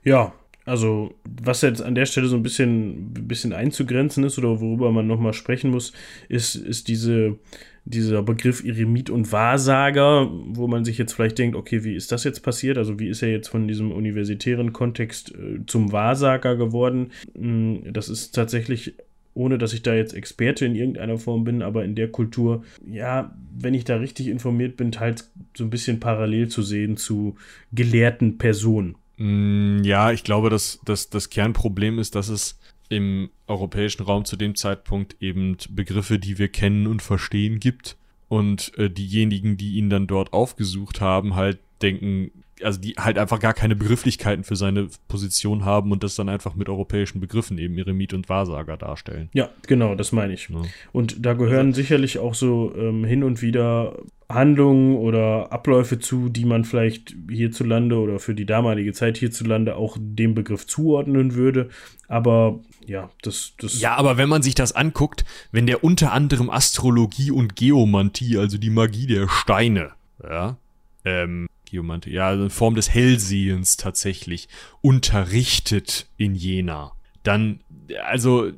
[0.03, 0.33] Ja,
[0.65, 5.07] also, was jetzt an der Stelle so ein bisschen, bisschen einzugrenzen ist oder worüber man
[5.07, 5.91] nochmal sprechen muss,
[6.29, 7.39] ist, ist diese,
[7.85, 12.23] dieser Begriff Eremit und Wahrsager, wo man sich jetzt vielleicht denkt, okay, wie ist das
[12.23, 12.77] jetzt passiert?
[12.77, 17.11] Also, wie ist er jetzt von diesem universitären Kontext äh, zum Wahrsager geworden?
[17.35, 18.93] Hm, das ist tatsächlich
[19.33, 23.33] ohne dass ich da jetzt Experte in irgendeiner Form bin, aber in der Kultur, ja,
[23.57, 27.37] wenn ich da richtig informiert bin, teils so ein bisschen parallel zu sehen zu
[27.71, 28.95] gelehrten Personen.
[29.21, 32.57] Mm, ja, ich glaube, dass, dass das Kernproblem ist, dass es
[32.89, 37.97] im europäischen Raum zu dem Zeitpunkt eben Begriffe, die wir kennen und verstehen, gibt.
[38.29, 42.31] Und äh, diejenigen, die ihn dann dort aufgesucht haben, halt denken,
[42.63, 46.55] also die halt einfach gar keine Begrifflichkeiten für seine Position haben und das dann einfach
[46.55, 49.29] mit europäischen Begriffen eben Eremit und Wahrsager darstellen.
[49.33, 50.49] Ja, genau, das meine ich.
[50.49, 50.61] Ja.
[50.91, 53.97] Und da gehören also, sicherlich auch so ähm, hin und wieder
[54.33, 59.97] Handlungen oder Abläufe zu, die man vielleicht hierzulande oder für die damalige Zeit hierzulande auch
[59.99, 61.69] dem Begriff zuordnen würde.
[62.07, 63.79] Aber ja, das, das.
[63.79, 68.57] Ja, aber wenn man sich das anguckt, wenn der unter anderem Astrologie und Geomantie, also
[68.57, 69.91] die Magie der Steine,
[70.23, 70.57] ja,
[71.05, 74.47] ähm, Geomantie, ja, also in Form des Hellsehens tatsächlich
[74.81, 76.91] unterrichtet in Jena,
[77.23, 77.61] dann,
[78.03, 78.51] also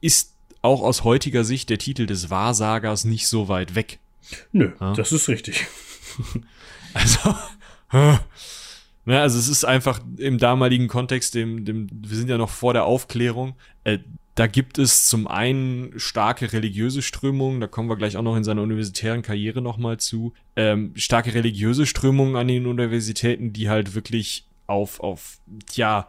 [0.00, 3.98] ist auch aus heutiger Sicht der Titel des Wahrsagers nicht so weit weg.
[4.52, 4.92] Nö, ja?
[4.92, 5.66] das ist richtig.
[6.94, 7.34] also,
[7.92, 12.72] ne, also es ist einfach im damaligen Kontext, dem, dem, wir sind ja noch vor
[12.72, 13.98] der Aufklärung, äh,
[14.38, 18.44] da gibt es zum einen starke religiöse Strömungen, da kommen wir gleich auch noch in
[18.44, 24.46] seiner universitären Karriere nochmal zu, ähm, starke religiöse Strömungen an den Universitäten, die halt wirklich
[24.68, 25.40] auf, auf,
[25.72, 26.06] ja,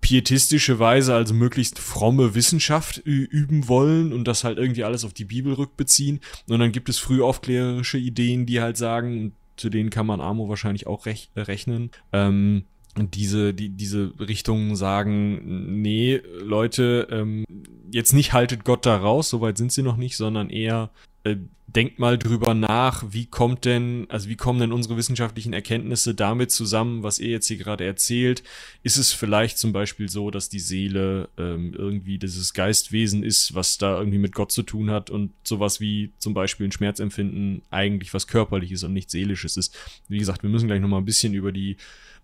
[0.00, 5.26] pietistische Weise, also möglichst fromme Wissenschaft üben wollen und das halt irgendwie alles auf die
[5.26, 6.20] Bibel rückbeziehen.
[6.48, 10.86] Und dann gibt es frühaufklärerische Ideen, die halt sagen, zu denen kann man Amo wahrscheinlich
[10.86, 12.64] auch rech rechnen, ähm,
[12.96, 17.44] diese, die, diese Richtungen sagen, nee, Leute, ähm,
[17.90, 20.90] jetzt nicht haltet Gott da raus, soweit sind sie noch nicht, sondern eher
[21.24, 26.14] äh, denkt mal drüber nach, wie kommt denn, also wie kommen denn unsere wissenschaftlichen Erkenntnisse
[26.14, 28.42] damit zusammen, was ihr jetzt hier gerade erzählt?
[28.82, 33.76] Ist es vielleicht zum Beispiel so, dass die Seele ähm, irgendwie dieses Geistwesen ist, was
[33.76, 38.14] da irgendwie mit Gott zu tun hat und sowas wie zum Beispiel ein Schmerzempfinden eigentlich
[38.14, 39.76] was körperliches und nicht seelisches ist?
[40.08, 41.76] Wie gesagt, wir müssen gleich nochmal ein bisschen über die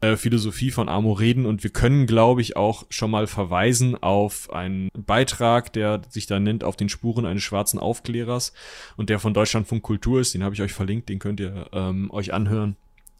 [0.04, 4.52] äh, Philosophie von Amo reden und wir können, glaube ich, auch schon mal verweisen auf
[4.52, 8.52] einen Beitrag, der sich da nennt auf den Spuren eines schwarzen Aufklärers
[8.96, 10.34] und der von Deutschlandfunk Kultur ist.
[10.34, 12.76] Den habe ich euch verlinkt, den könnt ihr ähm, euch anhören.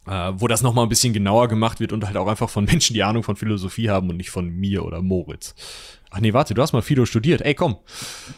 [0.07, 2.93] Äh, wo das nochmal ein bisschen genauer gemacht wird und halt auch einfach von Menschen,
[2.93, 5.55] die Ahnung von Philosophie haben und nicht von mir oder Moritz.
[6.11, 7.41] Ach nee, warte, du hast mal Philo studiert.
[7.41, 7.79] Ey, komm.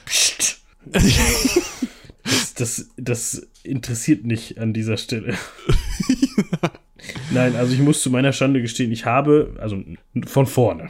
[0.05, 0.61] Psst.
[0.85, 5.35] Das, das, das interessiert nicht an dieser Stelle.
[7.31, 9.83] Nein, also ich muss zu meiner Schande gestehen, ich habe, also
[10.27, 10.89] von vorne,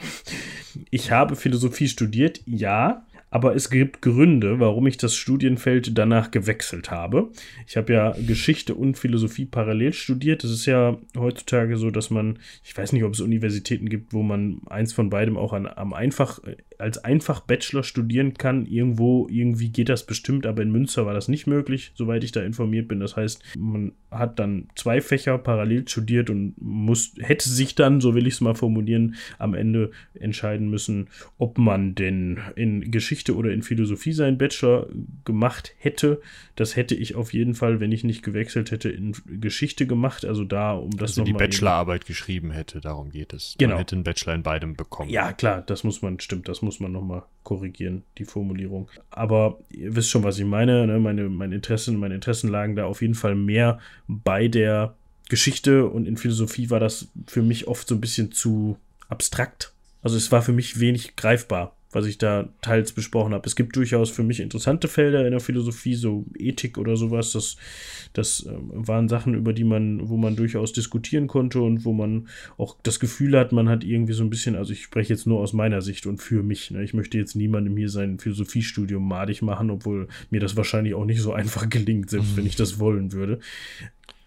[0.91, 6.91] ich habe Philosophie studiert, ja, aber es gibt Gründe, warum ich das Studienfeld danach gewechselt
[6.91, 7.31] habe.
[7.67, 10.45] Ich habe ja Geschichte und Philosophie parallel studiert.
[10.45, 14.23] Es ist ja heutzutage so, dass man, ich weiß nicht, ob es Universitäten gibt, wo
[14.23, 16.41] man eins von beidem auch an, am einfach,
[16.79, 18.67] als einfach Bachelor studieren kann.
[18.67, 22.43] Irgendwo, irgendwie geht das bestimmt, aber in Münster war das nicht möglich, soweit ich da
[22.43, 23.01] informiert bin.
[23.01, 28.15] Das heißt, man hat dann zwei Fächer parallel studiert und muss, hätte sich dann, so
[28.15, 31.09] will ich es mal formulieren, am Ende entscheiden müssen,
[31.39, 34.89] ob man denn in Geschichte oder in Philosophie seinen Bachelor
[35.25, 36.21] gemacht hätte.
[36.55, 40.25] Das hätte ich auf jeden Fall, wenn ich nicht gewechselt hätte, in Geschichte gemacht.
[40.25, 43.55] Also da, um das also die Bachelorarbeit geschrieben hätte, darum geht es.
[43.59, 43.71] Genau.
[43.71, 45.11] Man hätte einen Bachelor in beidem bekommen.
[45.11, 48.89] Ja, klar, das muss man, stimmt, das muss man nochmal korrigieren, die Formulierung.
[49.11, 50.87] Aber ihr wisst schon, was ich meine.
[50.87, 50.99] Ne?
[50.99, 54.95] Meine, meine, Interessen, meine Interessen lagen da auf jeden Fall mehr bei der
[55.29, 58.77] Geschichte und in Philosophie war das für mich oft so ein bisschen zu
[59.09, 59.73] abstrakt.
[60.03, 63.47] Also es war für mich wenig greifbar was ich da teils besprochen habe.
[63.47, 67.33] Es gibt durchaus für mich interessante Felder in der Philosophie, so Ethik oder sowas.
[67.33, 67.57] Das,
[68.13, 72.29] das äh, waren Sachen, über die man, wo man durchaus diskutieren konnte und wo man
[72.59, 75.41] auch das Gefühl hat, man hat irgendwie so ein bisschen, also ich spreche jetzt nur
[75.41, 76.71] aus meiner Sicht und für mich.
[76.71, 76.85] Ne?
[76.85, 81.23] Ich möchte jetzt niemandem hier sein Philosophiestudium madig machen, obwohl mir das wahrscheinlich auch nicht
[81.23, 82.37] so einfach gelingt, selbst mhm.
[82.37, 83.41] wenn ich das wollen würde.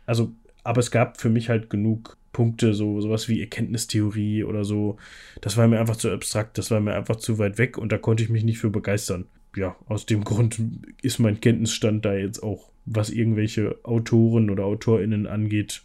[0.07, 0.31] Also,
[0.63, 4.97] aber es gab für mich halt genug Punkte, so sowas wie Erkenntnistheorie oder so,
[5.41, 7.97] das war mir einfach zu abstrakt, das war mir einfach zu weit weg und da
[7.97, 9.25] konnte ich mich nicht für begeistern.
[9.55, 10.61] Ja, aus dem Grund
[11.01, 15.81] ist mein Kenntnisstand da jetzt auch, was irgendwelche Autoren oder AutorInnen angeht,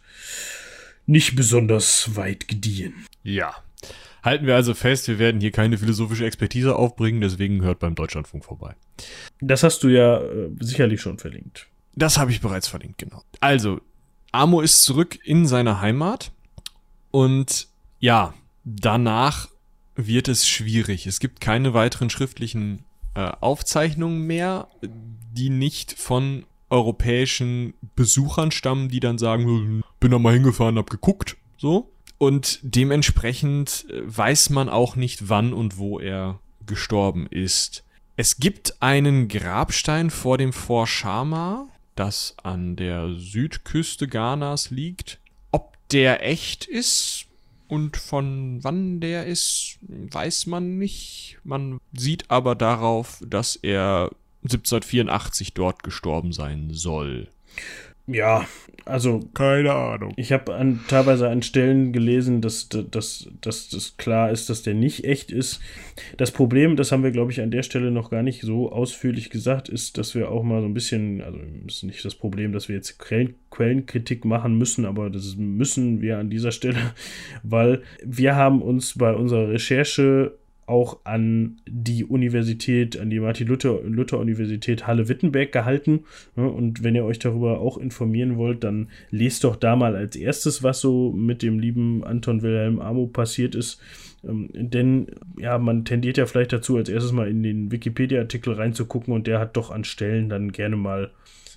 [1.05, 2.93] nicht besonders weit gediehen.
[3.23, 3.55] Ja.
[4.23, 8.43] Halten wir also fest, wir werden hier keine philosophische Expertise aufbringen, deswegen hört beim Deutschlandfunk
[8.43, 8.75] vorbei.
[9.39, 11.67] Das hast du ja äh, sicherlich schon verlinkt.
[11.95, 13.21] Das habe ich bereits verlinkt, genau.
[13.39, 13.81] Also,
[14.31, 16.31] Amo ist zurück in seine Heimat
[17.15, 17.69] und
[18.01, 18.33] ja,
[18.65, 19.47] danach
[19.95, 21.07] wird es schwierig.
[21.07, 28.99] Es gibt keine weiteren schriftlichen äh, Aufzeichnungen mehr, die nicht von europäischen Besuchern stammen, die
[28.99, 31.89] dann sagen, hm, bin da mal hingefahren, hab geguckt, so.
[32.17, 37.85] Und dementsprechend äh, weiß man auch nicht, wann und wo er gestorben ist.
[38.17, 45.21] Es gibt einen Grabstein vor dem Fort Shama, das an der Südküste Ghanas liegt.
[45.95, 47.27] Der echt ist
[47.69, 51.37] und von wann der ist, weiß man nicht.
[51.45, 54.11] Man sieht aber darauf, dass er
[54.43, 57.29] 1784 dort gestorben sein soll.
[58.07, 58.45] Ja,
[58.85, 59.19] also.
[59.33, 60.13] Keine Ahnung.
[60.15, 64.75] Ich habe an, teilweise an Stellen gelesen, dass, dass, dass das klar ist, dass der
[64.75, 65.59] nicht echt ist.
[66.17, 69.31] Das Problem, das haben wir, glaube ich, an der Stelle noch gar nicht so ausführlich
[69.31, 72.69] gesagt, ist, dass wir auch mal so ein bisschen, also ist nicht das Problem, dass
[72.69, 76.93] wir jetzt Quellen, Quellenkritik machen müssen, aber das müssen wir an dieser Stelle,
[77.43, 85.51] weil wir haben uns bei unserer Recherche auch an die Universität, an die Martin-Luther-Universität Halle-Wittenberg
[85.51, 86.05] gehalten.
[86.35, 90.63] Und wenn ihr euch darüber auch informieren wollt, dann lest doch da mal als erstes,
[90.63, 93.79] was so mit dem lieben Anton Wilhelm Amo passiert ist.
[94.23, 99.13] Ähm, denn ja, man tendiert ja vielleicht dazu, als erstes mal in den Wikipedia-Artikel reinzugucken
[99.13, 101.11] und der hat doch an Stellen dann gerne mal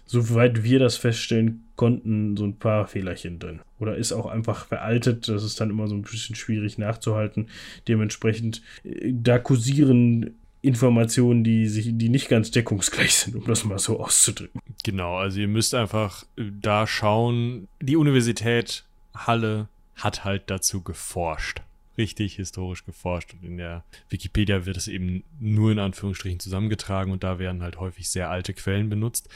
[0.09, 3.61] soweit wir das feststellen konnten, so ein paar Fehlerchen drin.
[3.79, 5.29] Oder ist auch einfach veraltet.
[5.29, 7.49] Das ist dann immer so ein bisschen schwierig nachzuhalten.
[7.87, 13.79] Dementsprechend, äh, da kursieren Informationen, die sich, die nicht ganz deckungsgleich sind, um das mal
[13.79, 14.61] so auszudrücken.
[14.83, 17.69] Genau, also ihr müsst einfach äh, da schauen.
[17.81, 21.63] Die Universität Halle hat halt dazu geforscht
[21.99, 27.25] richtig historisch geforscht und in der Wikipedia wird es eben nur in Anführungsstrichen zusammengetragen und
[27.25, 29.29] da werden halt häufig sehr alte Quellen benutzt.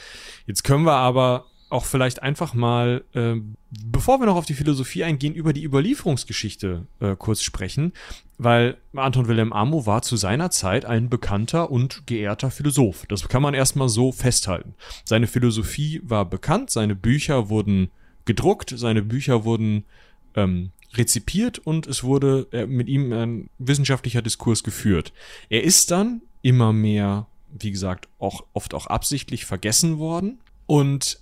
[0.47, 3.33] Jetzt können wir aber auch vielleicht einfach mal, äh,
[3.71, 7.93] bevor wir noch auf die Philosophie eingehen, über die Überlieferungsgeschichte äh, kurz sprechen,
[8.37, 13.07] weil Anton Wilhelm Amo war zu seiner Zeit ein bekannter und geehrter Philosoph.
[13.07, 14.75] Das kann man erstmal so festhalten.
[15.03, 17.89] Seine Philosophie war bekannt, seine Bücher wurden
[18.25, 19.85] gedruckt, seine Bücher wurden
[20.35, 25.13] ähm, rezipiert und es wurde äh, mit ihm ein wissenschaftlicher Diskurs geführt.
[25.49, 31.19] Er ist dann immer mehr, wie gesagt, auch oft auch absichtlich vergessen worden und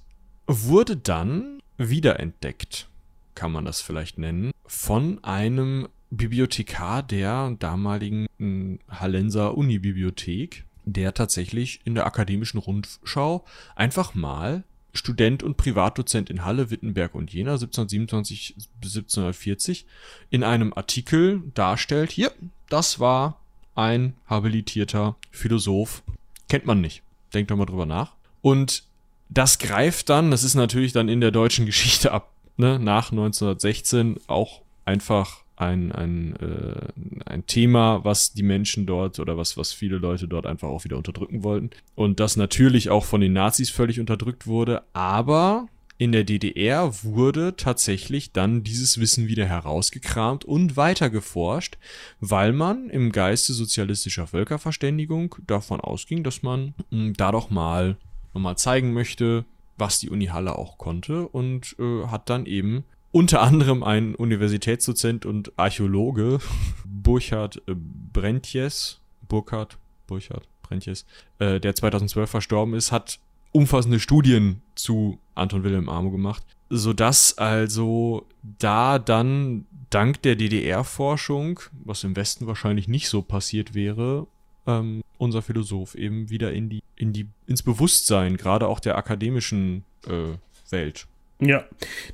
[0.47, 2.89] wurde dann wiederentdeckt,
[3.35, 11.79] kann man das vielleicht nennen, von einem Bibliothekar der damaligen hm, Hallenser Unibibliothek, der tatsächlich
[11.85, 18.55] in der akademischen Rundschau einfach mal Student und Privatdozent in Halle, Wittenberg und Jena 1727
[18.81, 19.85] bis 1740
[20.29, 22.31] in einem Artikel darstellt, hier,
[22.69, 23.39] das war
[23.75, 26.03] ein habilitierter Philosoph.
[26.49, 27.03] Kennt man nicht.
[27.33, 28.13] Denkt doch mal drüber nach.
[28.41, 28.83] Und
[29.29, 34.19] das greift dann, das ist natürlich dann in der deutschen Geschichte ab, ne, nach 1916
[34.27, 36.87] auch einfach ein, ein, äh,
[37.25, 40.97] ein Thema, was die Menschen dort oder was, was viele Leute dort einfach auch wieder
[40.97, 41.69] unterdrücken wollten.
[41.95, 47.55] Und das natürlich auch von den Nazis völlig unterdrückt wurde, aber in der DDR wurde
[47.55, 51.77] tatsächlich dann dieses Wissen wieder herausgekramt und weitergeforscht,
[52.19, 57.97] weil man im Geiste sozialistischer Völkerverständigung davon ausging, dass man hm, da doch mal
[58.33, 59.45] nochmal zeigen möchte,
[59.77, 65.25] was die Uni Halle auch konnte und äh, hat dann eben unter anderem ein Universitätsdozent
[65.25, 66.39] und Archäologe,
[66.85, 71.05] Burkhard äh, Brentjes, Burkhard, Burkhard Brentjes,
[71.39, 73.19] äh, der 2012 verstorben ist, hat
[73.51, 78.25] umfassende Studien zu Anton Wilhelm Amo gemacht, sodass also
[78.59, 84.27] da dann dank der DDR-Forschung, was im Westen wahrscheinlich nicht so passiert wäre,
[84.65, 89.83] ähm, unser Philosoph eben wieder in die, in die, ins Bewusstsein, gerade auch der akademischen
[90.07, 90.37] äh,
[90.69, 91.07] Welt
[91.41, 91.65] ja,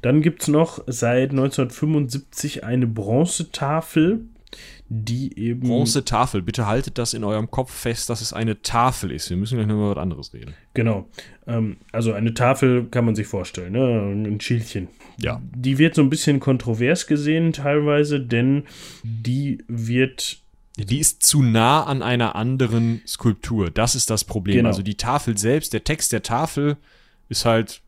[0.02, 4.26] dann gibt es noch seit 1975 eine Bronzetafel,
[4.90, 5.68] die eben.
[5.68, 9.30] Bronzetafel, bitte haltet das in eurem Kopf fest, dass es eine Tafel ist.
[9.30, 10.54] Wir müssen gleich noch mal was anderes reden.
[10.74, 11.10] Genau.
[11.46, 14.30] Ähm, also eine Tafel kann man sich vorstellen, ne?
[14.30, 14.88] Ein Schildchen.
[15.20, 15.42] Ja.
[15.54, 18.64] Die wird so ein bisschen kontrovers gesehen teilweise, denn
[19.04, 20.40] die wird
[20.78, 23.72] die ist zu nah an einer anderen Skulptur.
[23.72, 24.58] Das ist das Problem.
[24.58, 24.70] Genau.
[24.70, 26.78] Also die Tafel selbst, der Text der Tafel
[27.30, 27.82] ist halt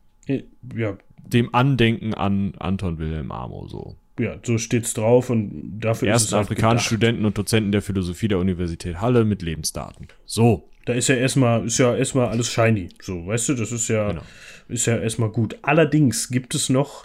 [0.76, 0.96] ja,
[1.26, 3.96] dem Andenken an Anton Wilhelm Amo so.
[4.18, 8.28] Ja, so steht's drauf und dafür Ersten ist es afrikanischen Studenten und Dozenten der Philosophie
[8.28, 10.08] der Universität Halle mit Lebensdaten.
[10.26, 10.66] So.
[10.86, 12.88] Da ist ja erstmal, ist ja erstmal alles shiny.
[13.00, 14.22] So, weißt du, das ist ja, genau.
[14.68, 15.58] ist ja erstmal gut.
[15.62, 17.04] Allerdings gibt es noch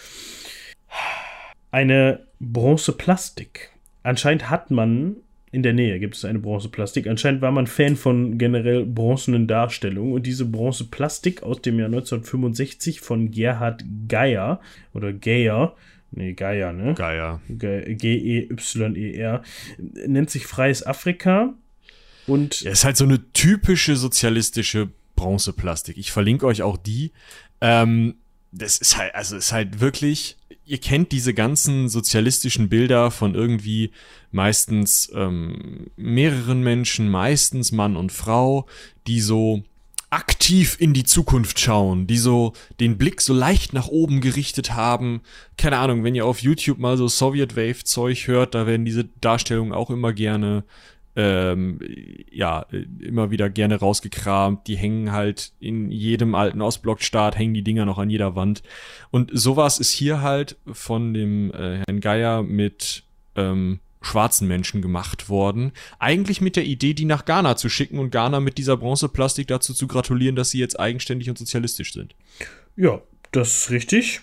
[1.71, 3.71] eine Bronzeplastik.
[4.01, 5.17] Anscheinend hat man
[5.55, 7.07] in der Nähe gibt es eine Bronzeplastik.
[7.07, 12.99] Anscheinend war man Fan von generell bronzenen Darstellungen und diese Bronzeplastik aus dem Jahr 1965
[12.99, 14.59] von Gerhard Geier
[14.93, 15.77] oder Geyer,
[16.11, 16.93] nee, Geier, ne?
[16.95, 17.39] Geier.
[17.47, 18.43] G-E-Y-E-R,
[20.07, 21.53] nennt sich Freies Afrika
[22.27, 22.59] und.
[22.59, 25.95] Ja, ist halt so eine typische sozialistische Bronzeplastik.
[25.97, 27.13] Ich verlinke euch auch die.
[27.61, 28.15] Ähm,
[28.51, 30.35] das ist halt, also ist halt wirklich,
[30.65, 33.91] ihr kennt diese ganzen sozialistischen Bilder von irgendwie
[34.31, 38.65] meistens ähm, mehreren Menschen, meistens Mann und Frau,
[39.07, 39.63] die so
[40.09, 45.21] aktiv in die Zukunft schauen, die so den Blick so leicht nach oben gerichtet haben.
[45.57, 49.03] Keine Ahnung, wenn ihr auf YouTube mal so Soviet Wave Zeug hört, da werden diese
[49.03, 50.63] Darstellungen auch immer gerne
[51.15, 51.79] ähm,
[52.31, 52.65] ja,
[52.99, 54.67] immer wieder gerne rausgekramt.
[54.67, 58.63] Die hängen halt in jedem alten Ostblockstaat, hängen die Dinger noch an jeder Wand.
[59.11, 63.03] Und sowas ist hier halt von dem äh, Herrn Geier mit
[63.35, 65.71] ähm, schwarzen Menschen gemacht worden.
[65.99, 69.73] Eigentlich mit der Idee, die nach Ghana zu schicken und Ghana mit dieser Bronzeplastik dazu
[69.73, 72.15] zu gratulieren, dass sie jetzt eigenständig und sozialistisch sind.
[72.75, 73.01] Ja,
[73.31, 74.21] das ist richtig.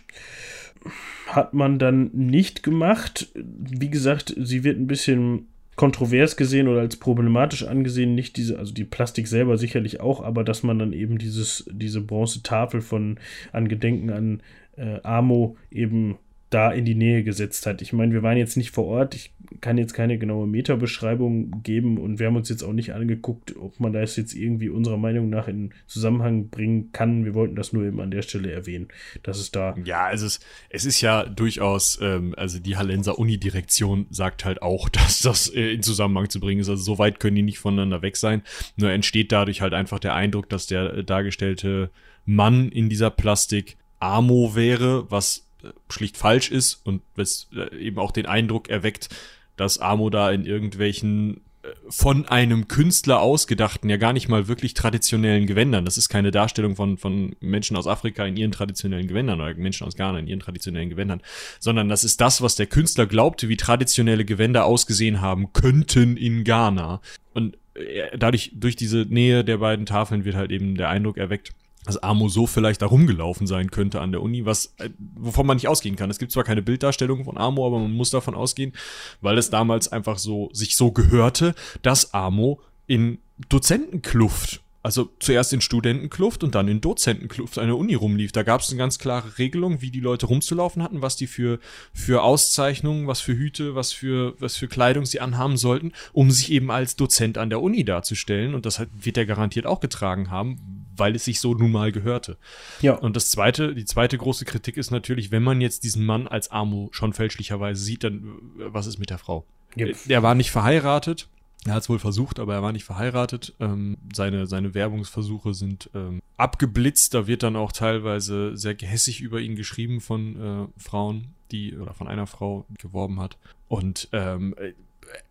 [1.27, 3.29] Hat man dann nicht gemacht.
[3.35, 8.75] Wie gesagt, sie wird ein bisschen kontrovers gesehen oder als problematisch angesehen, nicht diese, also
[8.75, 13.19] die Plastik selber sicherlich auch, aber dass man dann eben dieses, diese Bronzetafel von
[13.53, 14.43] an Gedenken an
[14.77, 16.19] äh, Amo eben
[16.53, 17.83] da in die Nähe gesetzt hat.
[17.83, 21.99] Ich meine, wir waren jetzt nicht vor Ort, ich kann jetzt keine genaue Metabeschreibung geben
[21.99, 25.31] und wir haben uns jetzt auch nicht angeguckt, ob man das jetzt irgendwie unserer Meinung
[25.31, 27.25] nach in Zusammenhang bringen kann.
[27.25, 28.89] Wir wollten das nur eben an der Stelle erwähnen,
[29.23, 29.75] dass es da.
[29.85, 30.41] Ja, also es,
[30.71, 35.73] es ist ja durchaus, ähm, also die Hallenser Uni-Direktion sagt halt auch, dass das äh,
[35.73, 36.69] in Zusammenhang zu bringen ist.
[36.69, 38.43] Also so weit können die nicht voneinander weg sein.
[38.77, 41.91] Nur entsteht dadurch halt einfach der Eindruck, dass der äh, dargestellte
[42.25, 45.47] Mann in dieser Plastik Amo wäre, was
[45.89, 49.09] schlicht falsch ist und es äh, eben auch den Eindruck erweckt,
[49.57, 54.75] dass Amo da in irgendwelchen äh, von einem Künstler ausgedachten, ja gar nicht mal wirklich
[54.75, 55.85] traditionellen Gewändern.
[55.85, 59.87] Das ist keine Darstellung von, von Menschen aus Afrika in ihren traditionellen Gewändern oder Menschen
[59.87, 61.23] aus Ghana in ihren traditionellen Gewändern,
[61.61, 66.45] sondern das ist das, was der Künstler glaubte, wie traditionelle Gewänder ausgesehen haben könnten in
[66.45, 67.01] Ghana.
[67.35, 71.53] Und äh, dadurch, durch diese Nähe der beiden Tafeln wird halt eben der Eindruck erweckt,
[71.85, 75.57] dass Amo so vielleicht da rumgelaufen sein könnte an der Uni, was, äh, wovon man
[75.57, 76.11] nicht ausgehen kann.
[76.11, 78.73] Es gibt zwar keine Bilddarstellung von Amo, aber man muss davon ausgehen,
[79.21, 83.19] weil es damals einfach so, sich so gehörte, dass Amo in
[83.49, 88.33] Dozentenkluft also zuerst in Studentenkluft und dann in Dozentenkluft an der Uni rumlief.
[88.33, 91.61] Da gab es eine ganz klare Regelung, wie die Leute rumzulaufen hatten, was die für,
[91.93, 96.51] für Auszeichnungen, was für Hüte, was für, was für Kleidung sie anhaben sollten, um sich
[96.51, 98.55] eben als Dozent an der Uni darzustellen.
[98.55, 102.37] Und das wird er garantiert auch getragen haben, weil es sich so nun mal gehörte.
[102.81, 102.95] Ja.
[102.95, 106.51] Und das zweite, die zweite große Kritik ist natürlich, wenn man jetzt diesen Mann als
[106.51, 109.45] Amo schon fälschlicherweise sieht, dann was ist mit der Frau?
[109.77, 109.97] Yep.
[110.07, 111.29] Der war nicht verheiratet.
[111.65, 113.55] Er hat es wohl versucht, aber er war nicht verheiratet.
[113.61, 117.15] Ähm, seine, seine Werbungsversuche sind ähm, abgeblitzt.
[117.15, 121.95] Da wird dann auch teilweise sehr gehässig über ihn geschrieben von äh, Frauen, die oder
[121.95, 123.39] von einer Frau geworben hat.
[123.69, 124.55] Und ähm,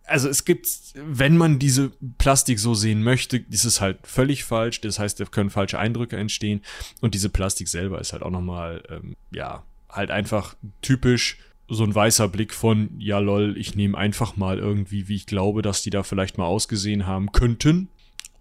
[0.06, 4.82] also es gibt, wenn man diese Plastik so sehen möchte, ist es halt völlig falsch.
[4.82, 6.62] Das heißt, da können falsche Eindrücke entstehen.
[7.00, 11.96] Und diese Plastik selber ist halt auch nochmal, ähm, ja, halt einfach typisch so ein
[11.96, 15.90] weißer Blick von, ja lol, ich nehme einfach mal irgendwie, wie ich glaube, dass die
[15.90, 17.88] da vielleicht mal ausgesehen haben könnten.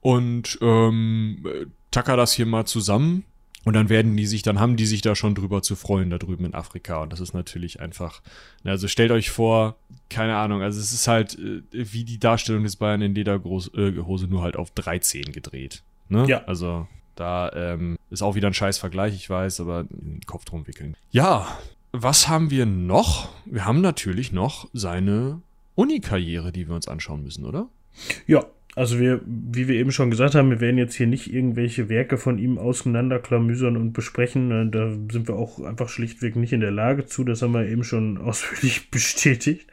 [0.00, 1.44] Und ähm,
[1.90, 3.24] tacker das hier mal zusammen
[3.64, 6.18] und dann werden die sich, dann haben die sich da schon drüber zu freuen, da
[6.18, 7.02] drüben in Afrika.
[7.02, 8.22] Und das ist natürlich einfach,
[8.64, 9.76] also stellt euch vor,
[10.08, 14.26] keine Ahnung, also es ist halt äh, wie die Darstellung des Bayern in Lederhose, äh,
[14.26, 15.82] nur halt auf 13 gedreht.
[16.08, 16.26] Ne?
[16.26, 16.44] Ja.
[16.44, 20.66] Also da ähm, ist auch wieder ein scheiß Vergleich, ich weiß, aber den Kopf drum
[20.66, 20.96] wickeln.
[21.10, 21.58] Ja,
[21.92, 23.28] was haben wir noch?
[23.44, 25.42] Wir haben natürlich noch seine
[25.74, 27.68] Uni-Karriere, die wir uns anschauen müssen, oder?
[28.26, 28.46] Ja,
[28.76, 32.18] also wir, wie wir eben schon gesagt haben, wir werden jetzt hier nicht irgendwelche Werke
[32.18, 34.50] von ihm auseinanderklamüsern und besprechen.
[34.50, 37.24] Äh, da sind wir auch einfach schlichtweg nicht in der Lage zu.
[37.24, 39.66] Das haben wir eben schon ausführlich bestätigt.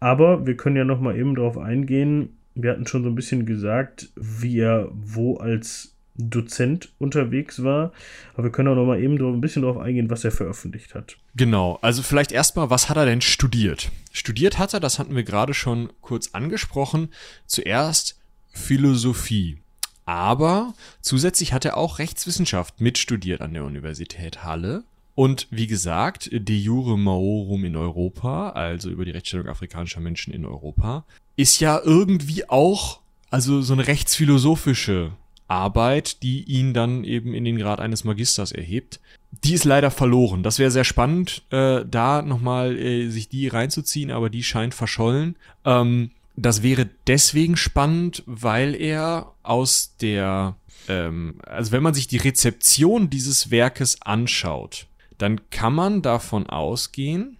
[0.00, 2.36] Aber wir können ja noch mal eben darauf eingehen.
[2.54, 7.92] Wir hatten schon so ein bisschen gesagt, wie er wo als Dozent unterwegs war.
[8.34, 11.16] Aber wir können auch noch mal eben ein bisschen darauf eingehen, was er veröffentlicht hat.
[11.36, 13.90] Genau, also vielleicht erstmal, was hat er denn studiert?
[14.12, 17.10] Studiert hat er, das hatten wir gerade schon kurz angesprochen,
[17.46, 18.17] zuerst
[18.58, 19.58] Philosophie.
[20.04, 24.84] Aber zusätzlich hat er auch Rechtswissenschaft mitstudiert an der Universität Halle.
[25.14, 30.44] Und wie gesagt, de jure maorum in Europa, also über die Rechtsstellung afrikanischer Menschen in
[30.44, 31.04] Europa,
[31.36, 33.00] ist ja irgendwie auch,
[33.30, 35.12] also so eine rechtsphilosophische
[35.48, 39.00] Arbeit, die ihn dann eben in den Grad eines Magisters erhebt.
[39.44, 40.42] Die ist leider verloren.
[40.42, 45.36] Das wäre sehr spannend, äh, da nochmal äh, sich die reinzuziehen, aber die scheint verschollen.
[45.64, 46.10] Ähm,
[46.42, 53.10] das wäre deswegen spannend, weil er aus der, ähm, also wenn man sich die Rezeption
[53.10, 54.86] dieses Werkes anschaut,
[55.18, 57.38] dann kann man davon ausgehen,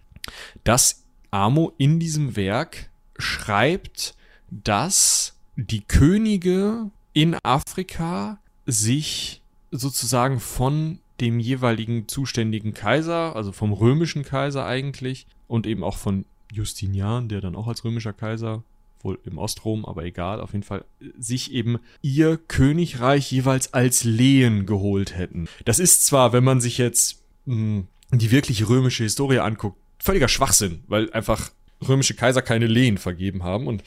[0.65, 4.15] dass Amo in diesem Werk schreibt,
[4.49, 9.41] dass die Könige in Afrika sich
[9.71, 16.25] sozusagen von dem jeweiligen zuständigen Kaiser, also vom römischen Kaiser eigentlich und eben auch von
[16.51, 18.63] Justinian, der dann auch als römischer Kaiser
[19.01, 20.83] wohl im Ostrom, aber egal, auf jeden Fall,
[21.17, 25.47] sich eben ihr Königreich jeweils als Lehen geholt hätten.
[25.65, 30.27] Das ist zwar, wenn man sich jetzt mh, hm, die wirkliche römische Historie anguckt, völliger
[30.27, 31.51] Schwachsinn, weil einfach
[31.87, 33.83] römische Kaiser keine Lehen vergeben haben und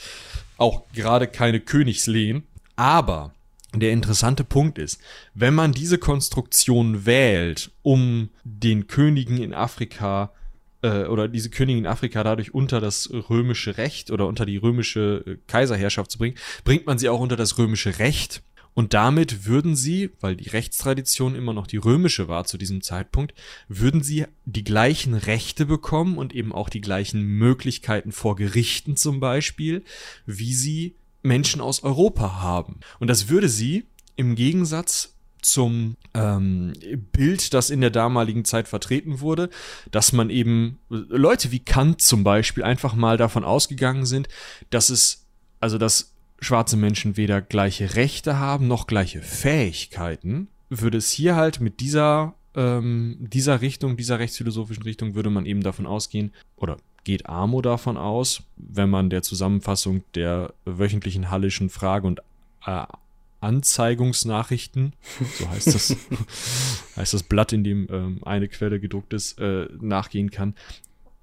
[0.56, 2.44] auch gerade keine Königslehen.
[2.76, 3.34] Aber
[3.74, 5.00] der interessante Punkt ist,
[5.34, 10.32] wenn man diese Konstruktion wählt, um den Königen in Afrika
[10.83, 15.24] äh, oder diese Königin in Afrika dadurch unter das römische Recht oder unter die römische
[15.26, 18.43] äh, Kaiserherrschaft zu bringen, bringt man sie auch unter das römische Recht.
[18.74, 23.35] Und damit würden sie, weil die Rechtstradition immer noch die römische war zu diesem Zeitpunkt,
[23.68, 29.20] würden sie die gleichen Rechte bekommen und eben auch die gleichen Möglichkeiten vor Gerichten zum
[29.20, 29.83] Beispiel,
[30.24, 32.80] wie sie Menschen aus Europa haben.
[32.99, 33.85] Und das würde sie
[34.16, 36.72] im Gegensatz zum ähm,
[37.12, 39.51] Bild, das in der damaligen Zeit vertreten wurde,
[39.90, 44.28] dass man eben Leute wie Kant zum Beispiel einfach mal davon ausgegangen sind,
[44.70, 45.26] dass es,
[45.61, 51.61] also dass schwarze Menschen weder gleiche Rechte haben noch gleiche Fähigkeiten, würde es hier halt
[51.61, 57.28] mit dieser ähm, dieser Richtung, dieser rechtsphilosophischen Richtung, würde man eben davon ausgehen, oder geht
[57.28, 62.20] Amo davon aus, wenn man der Zusammenfassung der wöchentlichen Hallischen Frage- und
[62.66, 62.84] äh,
[63.43, 64.93] Anzeigungsnachrichten,
[65.38, 65.97] so heißt das,
[66.97, 70.55] heißt das Blatt, in dem ähm, eine Quelle gedruckt ist, äh, nachgehen kann.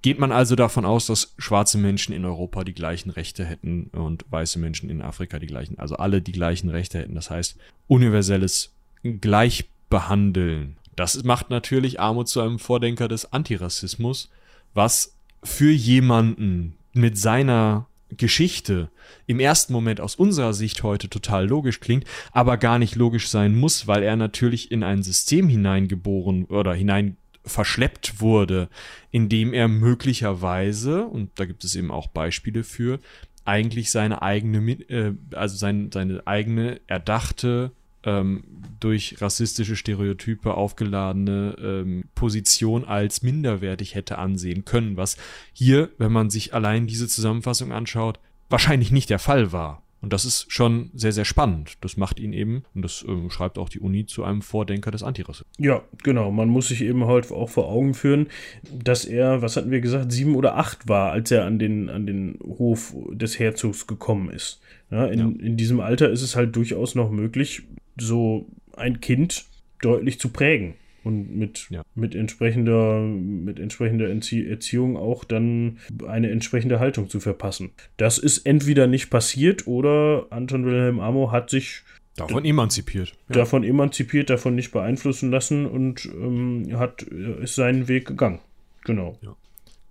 [0.02, 4.24] Geht man also davon aus, dass schwarze Menschen in Europa die gleichen Rechte hätten und
[4.30, 7.14] weiße Menschen in Afrika die gleichen, also alle die gleichen Rechte hätten.
[7.14, 7.56] Das heißt,
[7.86, 10.76] universelles Gleichbehandeln.
[10.96, 14.30] Das macht natürlich Armut zu einem Vordenker des Antirassismus,
[14.72, 17.86] was für jemanden mit seiner
[18.16, 18.90] Geschichte
[19.26, 23.54] im ersten Moment aus unserer Sicht heute total logisch klingt, aber gar nicht logisch sein
[23.54, 28.68] muss, weil er natürlich in ein System hineingeboren oder hinein verschleppt wurde,
[29.10, 33.00] in dem er möglicherweise, und da gibt es eben auch Beispiele für,
[33.44, 37.72] eigentlich seine eigene, äh, also sein, seine eigene erdachte
[38.04, 38.44] ähm,
[38.80, 45.16] durch rassistische Stereotype aufgeladene ähm, Position als minderwertig hätte ansehen können, was
[45.52, 49.82] hier, wenn man sich allein diese Zusammenfassung anschaut, wahrscheinlich nicht der Fall war.
[50.02, 51.76] Und das ist schon sehr, sehr spannend.
[51.82, 55.02] Das macht ihn eben, und das äh, schreibt auch die Uni, zu einem Vordenker des
[55.02, 55.52] Antirassismus.
[55.58, 56.30] Ja, genau.
[56.30, 58.28] Man muss sich eben halt auch vor Augen führen,
[58.72, 62.06] dass er, was hatten wir gesagt, sieben oder acht war, als er an den, an
[62.06, 64.60] den Hof des Herzogs gekommen ist.
[64.90, 65.46] Ja, in, ja.
[65.46, 67.64] in diesem Alter ist es halt durchaus noch möglich,
[68.00, 68.46] so
[68.76, 69.44] ein Kind
[69.82, 70.74] deutlich zu prägen
[71.04, 71.82] und mit, ja.
[71.94, 77.70] mit entsprechender, mit entsprechender Erziehung auch dann eine entsprechende Haltung zu verpassen.
[77.96, 81.82] Das ist entweder nicht passiert oder Anton Wilhelm Amo hat sich
[82.16, 83.12] davon emanzipiert.
[83.28, 83.36] Ja.
[83.36, 88.40] Davon emanzipiert, davon nicht beeinflussen lassen und ähm, hat, ist seinen Weg gegangen.
[88.84, 89.18] Genau.
[89.22, 89.34] Ja.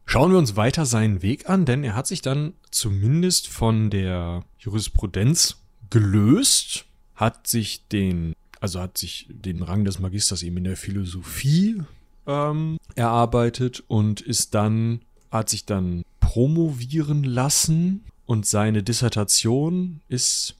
[0.05, 4.43] Schauen wir uns weiter seinen Weg an, denn er hat sich dann zumindest von der
[4.57, 6.85] Jurisprudenz gelöst
[7.19, 11.81] hat sich den, also hat sich den Rang des Magisters eben in der Philosophie
[12.25, 20.55] ähm, erarbeitet und ist dann, hat sich dann promovieren lassen und seine Dissertation ist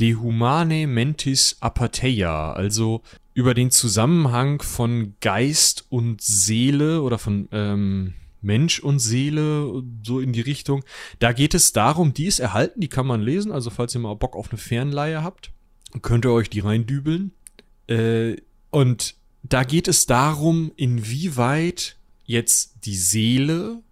[0.00, 3.02] De Humane Mentis Apatheia, also
[3.34, 10.32] über den Zusammenhang von Geist und Seele oder von ähm, Mensch und Seele, so in
[10.32, 10.84] die Richtung.
[11.18, 14.16] Da geht es darum, die ist erhalten, die kann man lesen, also falls ihr mal
[14.16, 15.52] Bock auf eine Fernleihe habt
[16.00, 17.32] könnt ihr euch die reindübeln.
[17.88, 18.36] Äh,
[18.70, 23.82] und da geht es darum, inwieweit jetzt die Seele,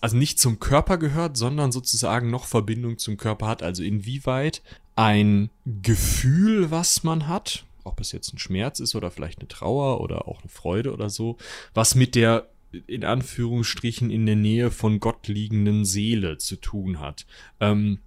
[0.00, 3.62] also nicht zum Körper gehört, sondern sozusagen noch Verbindung zum Körper hat.
[3.62, 4.62] Also inwieweit
[4.96, 10.00] ein Gefühl, was man hat, ob es jetzt ein Schmerz ist oder vielleicht eine Trauer
[10.00, 11.36] oder auch eine Freude oder so,
[11.72, 12.48] was mit der
[12.86, 17.26] in Anführungsstrichen in der Nähe von Gott liegenden Seele zu tun hat.
[17.60, 18.00] Ähm,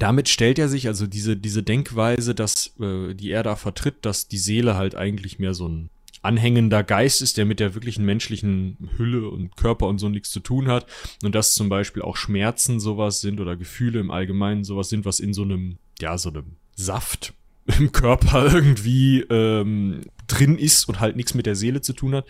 [0.00, 4.28] damit stellt er sich also diese, diese Denkweise, dass äh, die er da vertritt, dass
[4.28, 5.90] die Seele halt eigentlich mehr so ein
[6.22, 10.40] anhängender Geist ist, der mit der wirklichen menschlichen Hülle und Körper und so nichts zu
[10.40, 10.86] tun hat.
[11.22, 15.20] Und dass zum Beispiel auch Schmerzen sowas sind oder Gefühle im Allgemeinen sowas sind, was
[15.20, 17.34] in so einem, ja, so einem Saft
[17.78, 22.26] im Körper irgendwie ähm, drin ist und halt nichts mit der Seele zu tun hat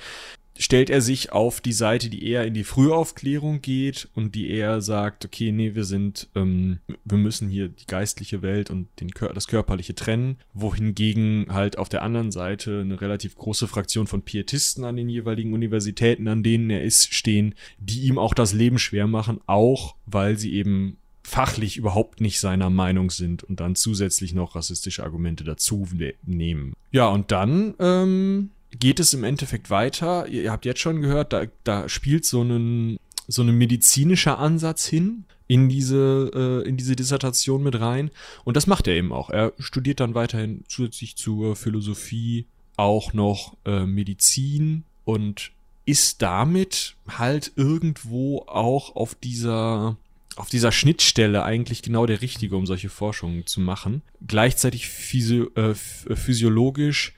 [0.59, 4.81] stellt er sich auf die Seite, die eher in die Frühaufklärung geht und die eher
[4.81, 9.49] sagt, okay, nee, wir sind, ähm, wir müssen hier die geistliche Welt und den, das
[9.49, 14.97] Körperliche trennen, wohingegen halt auf der anderen Seite eine relativ große Fraktion von Pietisten an
[14.97, 19.41] den jeweiligen Universitäten, an denen er ist, stehen, die ihm auch das Leben schwer machen,
[19.47, 25.05] auch weil sie eben fachlich überhaupt nicht seiner Meinung sind und dann zusätzlich noch rassistische
[25.05, 26.75] Argumente dazu ne-, nehmen.
[26.91, 30.27] Ja, und dann ähm, geht es im Endeffekt weiter.
[30.29, 32.99] Ihr habt jetzt schon gehört, da, da spielt so ein,
[33.29, 38.11] so ein medizinischer Ansatz hin in diese, äh, in diese Dissertation mit rein.
[38.45, 39.31] Und das macht er eben auch.
[39.31, 42.47] Er studiert dann weiterhin zusätzlich zur Philosophie
[42.77, 45.53] auch noch äh, Medizin und
[45.85, 49.97] ist damit halt irgendwo auch auf dieser
[50.37, 54.01] auf dieser Schnittstelle eigentlich genau der Richtige, um solche Forschungen zu machen.
[54.27, 57.13] Gleichzeitig physio äh, physiologisch,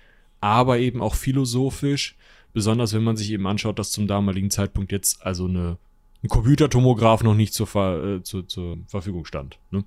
[0.45, 2.17] aber eben auch philosophisch.
[2.53, 5.79] Besonders wenn man sich eben anschaut, dass zum damaligen Zeitpunkt jetzt also eine,
[6.23, 9.59] ein Computertomograph noch nicht zur, Ver äh, zu, zur Verfügung stand.
[9.71, 9.85] Ne?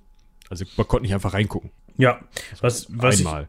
[0.50, 1.70] Also man konnte nicht einfach reingucken.
[1.96, 2.20] Ja,
[2.60, 3.44] was, was Einmal.
[3.44, 3.48] Ich,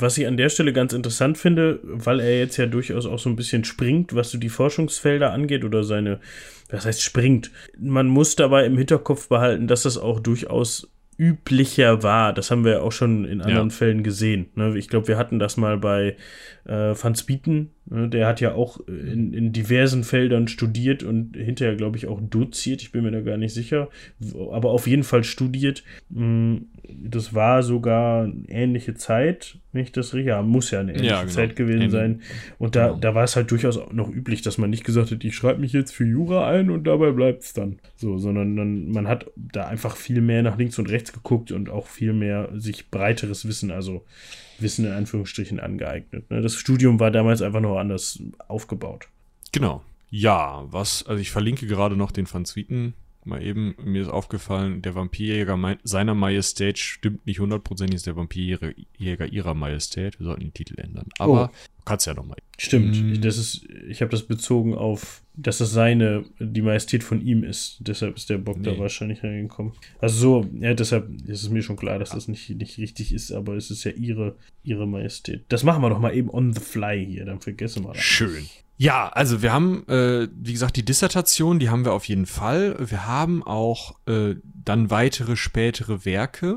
[0.00, 3.30] was ich an der Stelle ganz interessant finde, weil er jetzt ja durchaus auch so
[3.30, 6.20] ein bisschen springt, was so die Forschungsfelder angeht oder seine,
[6.68, 7.50] was heißt springt.
[7.78, 10.88] Man muss dabei im Hinterkopf behalten, dass das auch durchaus
[11.18, 12.32] üblicher war.
[12.32, 13.74] Das haben wir auch schon in anderen ja.
[13.74, 14.46] Fällen gesehen.
[14.54, 14.76] Ne?
[14.76, 16.16] Ich glaube, wir hatten das mal bei
[16.64, 17.70] äh, Van Spieten.
[17.86, 18.08] Ne?
[18.08, 22.82] Der hat ja auch in, in diversen Feldern studiert und hinterher, glaube ich, auch doziert.
[22.82, 23.88] Ich bin mir da gar nicht sicher.
[24.52, 25.82] Aber auf jeden Fall studiert.
[26.14, 31.20] Hm, das war sogar eine ähnliche Zeit, nicht das ja, muss ja eine ähnliche ja,
[31.22, 31.32] genau.
[31.32, 31.92] Zeit gewesen Ähnlich.
[31.92, 32.20] sein.
[32.58, 32.98] Und da, genau.
[32.98, 35.72] da war es halt durchaus noch üblich, dass man nicht gesagt hat, ich schreibe mich
[35.72, 37.78] jetzt für Jura ein und dabei bleibt es dann.
[37.96, 41.70] So, sondern dann, man hat da einfach viel mehr nach links und rechts geguckt und
[41.70, 44.04] auch viel mehr sich breiteres Wissen, also
[44.62, 46.30] Wissen in Anführungsstrichen angeeignet.
[46.30, 46.40] Ne?
[46.40, 49.08] Das Studium war damals einfach noch anders aufgebaut.
[49.52, 49.82] Genau.
[50.10, 52.94] Ja, was, also ich verlinke gerade noch den Van Zwieten
[53.26, 59.26] mal eben, mir ist aufgefallen, der Vampirjäger seiner Majestät stimmt nicht hundertprozentig, ist der Vampirjäger
[59.26, 60.18] ihrer Majestät.
[60.18, 61.06] Wir sollten den Titel ändern.
[61.18, 61.56] Aber oh.
[61.84, 62.38] kannst ja nochmal.
[62.58, 62.96] Stimmt.
[62.96, 63.20] Hm.
[63.20, 67.78] Das ist, ich habe das bezogen auf, dass das seine, die Majestät von ihm ist.
[67.80, 68.64] Deshalb ist der Bock nee.
[68.64, 69.72] da wahrscheinlich reingekommen.
[70.00, 73.32] Also so, ja, deshalb ist es mir schon klar, dass das nicht, nicht richtig ist,
[73.32, 75.44] aber es ist ja ihre, ihre Majestät.
[75.48, 78.02] Das machen wir doch mal eben on the fly hier, dann vergessen wir das.
[78.02, 78.46] Schön.
[78.82, 82.74] Ja, also wir haben, äh, wie gesagt, die Dissertation, die haben wir auf jeden Fall.
[82.80, 86.56] Wir haben auch äh, dann weitere spätere Werke.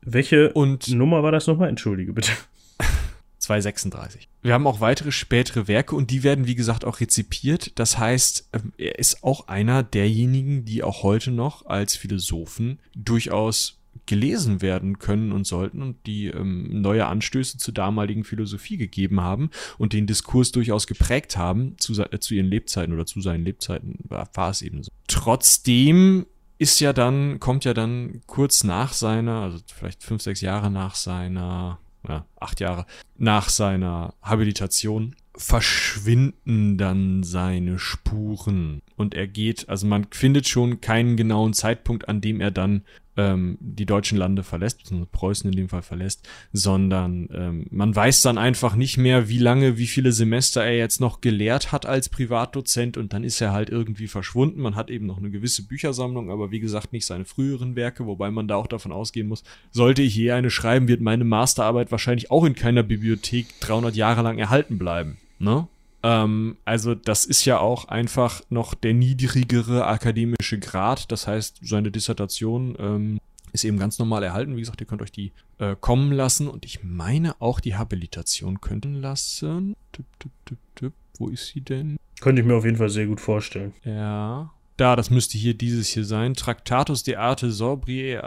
[0.00, 1.68] Welche und Nummer war das nochmal?
[1.68, 2.30] Entschuldige bitte.
[3.38, 4.28] 236.
[4.42, 7.72] Wir haben auch weitere spätere Werke und die werden, wie gesagt, auch rezipiert.
[7.74, 13.80] Das heißt, ähm, er ist auch einer derjenigen, die auch heute noch als Philosophen durchaus
[14.06, 19.50] gelesen werden können und sollten und die ähm, neue Anstöße zur damaligen Philosophie gegeben haben
[19.78, 23.98] und den Diskurs durchaus geprägt haben zu, äh, zu ihren Lebzeiten oder zu seinen Lebzeiten
[24.04, 24.90] war, war es eben so.
[25.06, 26.26] Trotzdem
[26.58, 30.94] ist ja dann, kommt ja dann kurz nach seiner, also vielleicht fünf, sechs Jahre nach
[30.94, 31.78] seiner,
[32.08, 32.86] ja, acht Jahre
[33.16, 38.82] nach seiner Habilitation, verschwinden dann seine Spuren.
[38.96, 42.82] Und er geht, also man findet schon keinen genauen Zeitpunkt, an dem er dann
[43.16, 48.22] ähm, die deutschen Lande verlässt, beziehungsweise Preußen in dem Fall verlässt, sondern ähm, man weiß
[48.22, 52.08] dann einfach nicht mehr, wie lange, wie viele Semester er jetzt noch gelehrt hat als
[52.08, 54.60] Privatdozent und dann ist er halt irgendwie verschwunden.
[54.60, 58.30] Man hat eben noch eine gewisse Büchersammlung, aber wie gesagt nicht seine früheren Werke, wobei
[58.30, 62.30] man da auch davon ausgehen muss, sollte ich je eine schreiben, wird meine Masterarbeit wahrscheinlich
[62.30, 65.18] auch in keiner Bibliothek 300 Jahre lang erhalten bleiben.
[65.38, 65.68] Ne?
[66.04, 71.10] Ähm, also das ist ja auch einfach noch der niedrigere akademische Grad.
[71.10, 73.20] Das heißt, seine Dissertation ähm,
[73.52, 74.54] ist eben ganz normal erhalten.
[74.54, 76.46] Wie gesagt, ihr könnt euch die äh, kommen lassen.
[76.46, 79.74] Und ich meine auch die Habilitation könnten lassen.
[79.92, 80.92] Tipp, tipp, tipp, tipp.
[81.16, 81.96] Wo ist sie denn?
[82.20, 83.72] Könnte ich mir auf jeden Fall sehr gut vorstellen.
[83.84, 84.52] Ja.
[84.76, 86.34] Da, das müsste hier dieses hier sein.
[86.34, 88.18] Tractatus de arte sobrie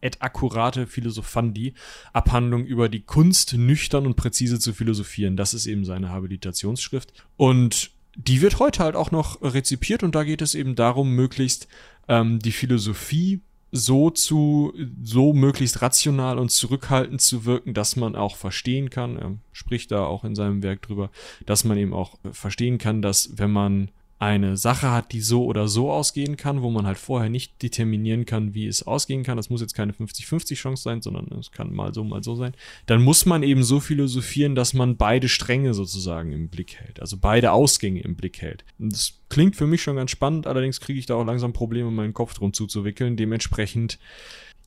[0.00, 1.74] et accurate philosophandi.
[2.12, 5.36] Abhandlung über die Kunst, nüchtern und präzise zu philosophieren.
[5.36, 7.12] Das ist eben seine Habilitationsschrift.
[7.36, 11.68] Und die wird heute halt auch noch rezipiert und da geht es eben darum, möglichst
[12.08, 13.40] ähm, die Philosophie
[13.70, 19.38] so zu, so möglichst rational und zurückhaltend zu wirken, dass man auch verstehen kann, er
[19.52, 21.10] spricht da auch in seinem Werk drüber,
[21.46, 23.90] dass man eben auch verstehen kann, dass wenn man
[24.22, 28.24] eine Sache hat, die so oder so ausgehen kann, wo man halt vorher nicht determinieren
[28.24, 31.74] kann, wie es ausgehen kann, das muss jetzt keine 50-50 Chance sein, sondern es kann
[31.74, 32.54] mal so, mal so sein,
[32.86, 37.16] dann muss man eben so philosophieren, dass man beide Stränge sozusagen im Blick hält, also
[37.16, 38.64] beide Ausgänge im Blick hält.
[38.78, 41.90] Und das klingt für mich schon ganz spannend, allerdings kriege ich da auch langsam Probleme,
[41.90, 43.16] meinen Kopf drum zuzuwickeln.
[43.16, 43.98] Dementsprechend,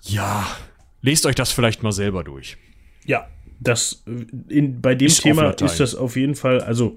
[0.01, 0.45] ja,
[1.01, 2.57] lest euch das vielleicht mal selber durch.
[3.05, 3.29] Ja,
[3.59, 4.03] das
[4.49, 6.95] in, bei dem ist Thema ist das auf jeden Fall, also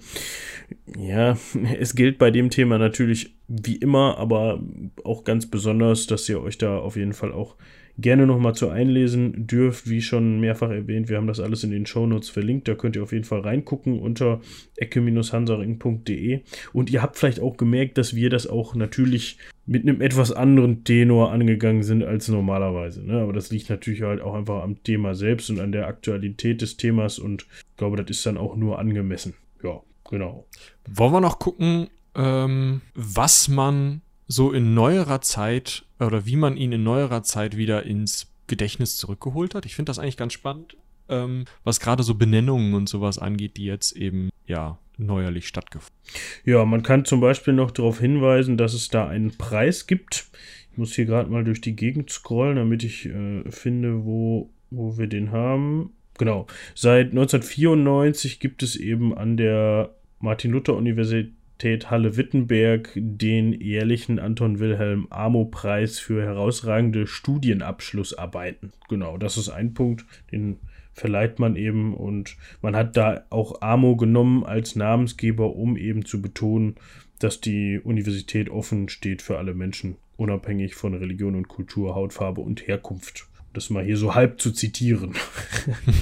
[0.99, 1.37] ja,
[1.79, 4.63] es gilt bei dem Thema natürlich wie immer, aber
[5.05, 7.57] auch ganz besonders, dass ihr euch da auf jeden Fall auch
[7.99, 9.89] gerne nochmal zu einlesen dürft.
[9.89, 12.69] Wie schon mehrfach erwähnt, wir haben das alles in den Shownotes verlinkt.
[12.69, 14.41] Da könnt ihr auf jeden Fall reingucken unter
[14.77, 16.41] ecke-hansaring.de.
[16.73, 19.39] Und ihr habt vielleicht auch gemerkt, dass wir das auch natürlich
[19.69, 23.07] mit einem etwas anderen Tenor angegangen sind als normalerweise.
[23.07, 23.21] Ne?
[23.21, 26.77] Aber das liegt natürlich halt auch einfach am Thema selbst und an der Aktualität des
[26.77, 29.35] Themas und ich glaube, das ist dann auch nur angemessen.
[29.62, 29.83] Ja.
[30.11, 30.47] Genau.
[30.89, 36.73] Wollen wir noch gucken, ähm, was man so in neuerer Zeit oder wie man ihn
[36.73, 39.66] in neuerer Zeit wieder ins Gedächtnis zurückgeholt hat?
[39.66, 40.77] Ich finde das eigentlich ganz spannend,
[41.09, 45.96] ähm, was gerade so Benennungen und sowas angeht, die jetzt eben, ja, neuerlich stattgefunden.
[46.44, 50.26] Ja, man kann zum Beispiel noch darauf hinweisen, dass es da einen Preis gibt.
[50.72, 54.99] Ich muss hier gerade mal durch die Gegend scrollen, damit ich äh, finde, wo, wo
[54.99, 55.92] wir den haben.
[56.18, 56.46] Genau.
[56.74, 66.22] Seit 1994 gibt es eben an der Martin-Luther-Universität Halle-Wittenberg den jährlichen Anton Wilhelm Amo-Preis für
[66.22, 68.72] herausragende Studienabschlussarbeiten.
[68.88, 70.59] Genau, das ist ein Punkt, den
[70.99, 76.20] verleiht man eben und man hat da auch Amo genommen als Namensgeber, um eben zu
[76.20, 76.76] betonen,
[77.18, 82.66] dass die Universität offen steht für alle Menschen, unabhängig von Religion und Kultur, Hautfarbe und
[82.66, 83.28] Herkunft.
[83.53, 85.14] Das mal hier so halb zu zitieren.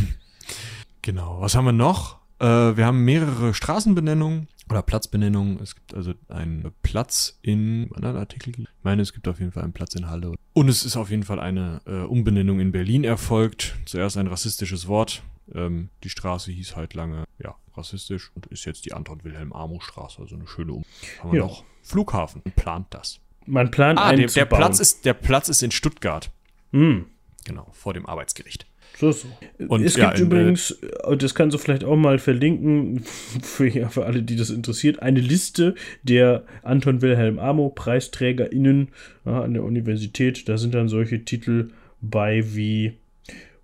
[1.03, 1.41] genau.
[1.41, 2.19] Was haben wir noch?
[2.39, 5.61] Äh, wir haben mehrere Straßenbenennungen oder Platzbenennungen.
[5.61, 8.51] Es gibt also einen Platz in anderen Artikel.
[8.59, 10.35] Ich meine, es gibt auf jeden Fall einen Platz in Halle.
[10.53, 13.77] Und es ist auf jeden Fall eine äh, Umbenennung in Berlin erfolgt.
[13.87, 15.23] Zuerst ein rassistisches Wort.
[15.55, 20.49] Ähm, die Straße hieß halt lange, ja, rassistisch und ist jetzt die Anton-Wilhelm-Amo-Straße, also eine
[20.49, 21.21] schöne Umbenennung.
[21.21, 21.47] Haben wir ja.
[21.47, 23.21] noch Flughafen und plant das.
[23.47, 26.33] Man plant ah, einen der, der Platz ist Der Platz ist in Stuttgart.
[26.73, 27.03] Mm.
[27.45, 28.67] Genau, vor dem Arbeitsgericht.
[28.97, 29.29] So, so.
[29.69, 33.03] Und, es ja, gibt übrigens, äh, das kannst du vielleicht auch mal verlinken,
[33.43, 38.89] für, ja, für alle, die das interessiert, eine Liste der Anton Wilhelm Amo PreisträgerInnen
[39.25, 40.49] ja, an der Universität.
[40.49, 41.71] Da sind dann solche Titel
[42.01, 42.95] bei wie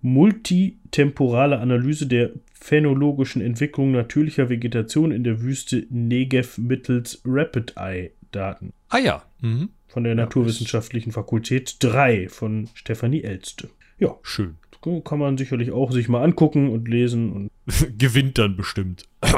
[0.01, 8.73] Multitemporale Analyse der phänologischen Entwicklung natürlicher Vegetation in der Wüste Negev mittels Rapid Eye Daten.
[8.89, 9.23] Ah ja.
[9.41, 9.69] Mhm.
[9.87, 13.69] Von der Naturwissenschaftlichen Fakultät 3 von Stefanie Elste.
[13.99, 14.15] Ja.
[14.23, 14.57] Schön
[15.03, 17.31] kann man sicherlich auch sich mal angucken und lesen.
[17.31, 17.51] Und
[17.97, 19.05] Gewinnt dann bestimmt.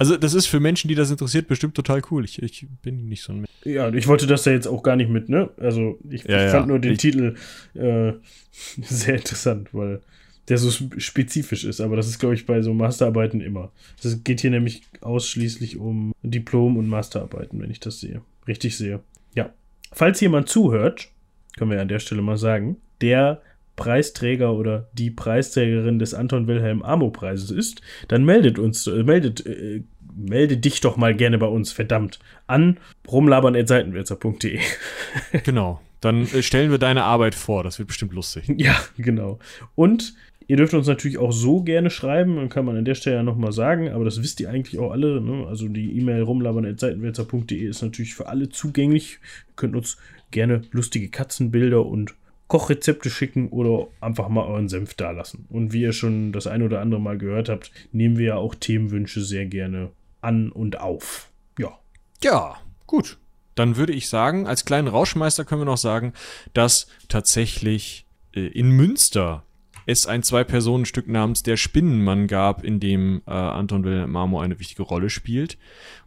[0.00, 2.24] Also das ist für Menschen, die das interessiert, bestimmt total cool.
[2.24, 3.50] Ich, ich bin nicht so ein Mensch.
[3.64, 5.50] Ja, ich wollte das ja jetzt auch gar nicht mit, ne?
[5.58, 6.66] Also ich, ja, ich fand ja.
[6.68, 7.34] nur den ich, Titel
[7.74, 8.14] äh,
[8.82, 10.00] sehr interessant, weil
[10.48, 11.82] der so spezifisch ist.
[11.82, 13.72] Aber das ist, glaube ich, bei so Masterarbeiten immer.
[14.02, 18.22] Es geht hier nämlich ausschließlich um Diplom- und Masterarbeiten, wenn ich das sehe.
[18.48, 19.00] Richtig sehe.
[19.34, 19.52] Ja.
[19.92, 21.10] Falls jemand zuhört,
[21.58, 23.42] können wir an der Stelle mal sagen, der
[23.80, 29.44] Preisträger oder die Preisträgerin des Anton Wilhelm Amo Preises ist, dann meldet uns, äh, meldet,
[29.46, 29.82] äh,
[30.14, 32.78] melde dich doch mal gerne bei uns, verdammt, an
[33.10, 34.60] rumlabern.seitenwälzer.de.
[35.44, 35.80] genau.
[36.02, 37.64] Dann äh, stellen wir deine Arbeit vor.
[37.64, 38.44] Das wird bestimmt lustig.
[38.56, 39.38] Ja, genau.
[39.74, 40.14] Und
[40.46, 43.22] Ihr dürft uns natürlich auch so gerne schreiben, dann kann man an der Stelle ja
[43.22, 45.20] nochmal sagen, aber das wisst ihr eigentlich auch alle.
[45.20, 45.46] Ne?
[45.46, 49.20] Also die E-Mail rumlabern.seitenwälzer.de ist natürlich für alle zugänglich.
[49.46, 49.96] Ihr könnt uns
[50.32, 52.16] gerne lustige Katzenbilder und
[52.50, 55.46] Kochrezepte schicken oder einfach mal euren Senf dalassen.
[55.50, 58.56] Und wie ihr schon das ein oder andere Mal gehört habt, nehmen wir ja auch
[58.56, 59.90] Themenwünsche sehr gerne
[60.20, 61.30] an und auf.
[61.60, 61.78] Ja.
[62.24, 62.56] Ja,
[62.88, 63.18] gut.
[63.54, 66.12] Dann würde ich sagen, als kleinen Rauschmeister können wir noch sagen,
[66.52, 69.44] dass tatsächlich äh, in Münster
[69.86, 74.82] es ein Zwei-Personen-Stück namens Der Spinnenmann gab, in dem äh, Anton Wilhelm Marmo eine wichtige
[74.82, 75.56] Rolle spielt.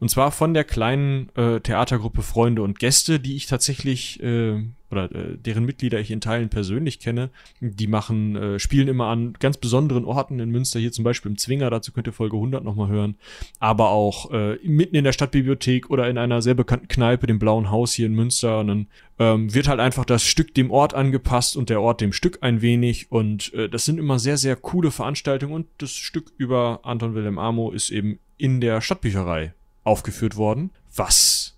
[0.01, 4.61] Und zwar von der kleinen äh, Theatergruppe Freunde und Gäste, die ich tatsächlich äh,
[4.93, 7.29] oder äh, deren Mitglieder ich in Teilen persönlich kenne.
[7.59, 11.37] Die machen, äh, spielen immer an ganz besonderen Orten in Münster, hier zum Beispiel im
[11.37, 13.15] Zwinger, dazu könnt ihr Folge 100 nochmal hören,
[13.59, 17.71] aber auch äh, mitten in der Stadtbibliothek oder in einer sehr bekannten Kneipe, dem Blauen
[17.71, 18.59] Haus hier in Münster.
[18.59, 18.87] Und dann
[19.19, 22.61] ähm, wird halt einfach das Stück dem Ort angepasst und der Ort dem Stück ein
[22.61, 23.11] wenig.
[23.11, 27.39] Und äh, das sind immer sehr, sehr coole Veranstaltungen und das Stück über Anton Wilhelm
[27.39, 31.55] Amo ist eben in der Stadtbücherei aufgeführt worden, was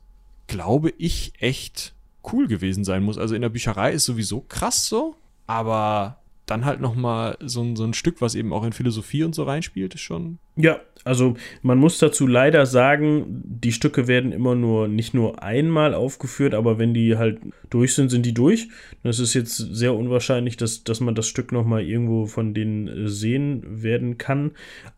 [0.48, 1.95] glaube ich echt
[2.32, 3.18] cool gewesen sein muss.
[3.18, 5.16] Also in der Bücherei ist sowieso krass so,
[5.48, 9.24] aber dann halt noch mal so ein, so ein Stück, was eben auch in Philosophie
[9.24, 10.38] und so reinspielt, ist schon.
[10.56, 15.94] Ja, also man muss dazu leider sagen, die Stücke werden immer nur nicht nur einmal
[15.94, 18.70] aufgeführt, aber wenn die halt durch sind, sind die durch.
[19.04, 23.08] Das ist jetzt sehr unwahrscheinlich, dass, dass man das Stück noch mal irgendwo von denen
[23.08, 24.52] sehen werden kann.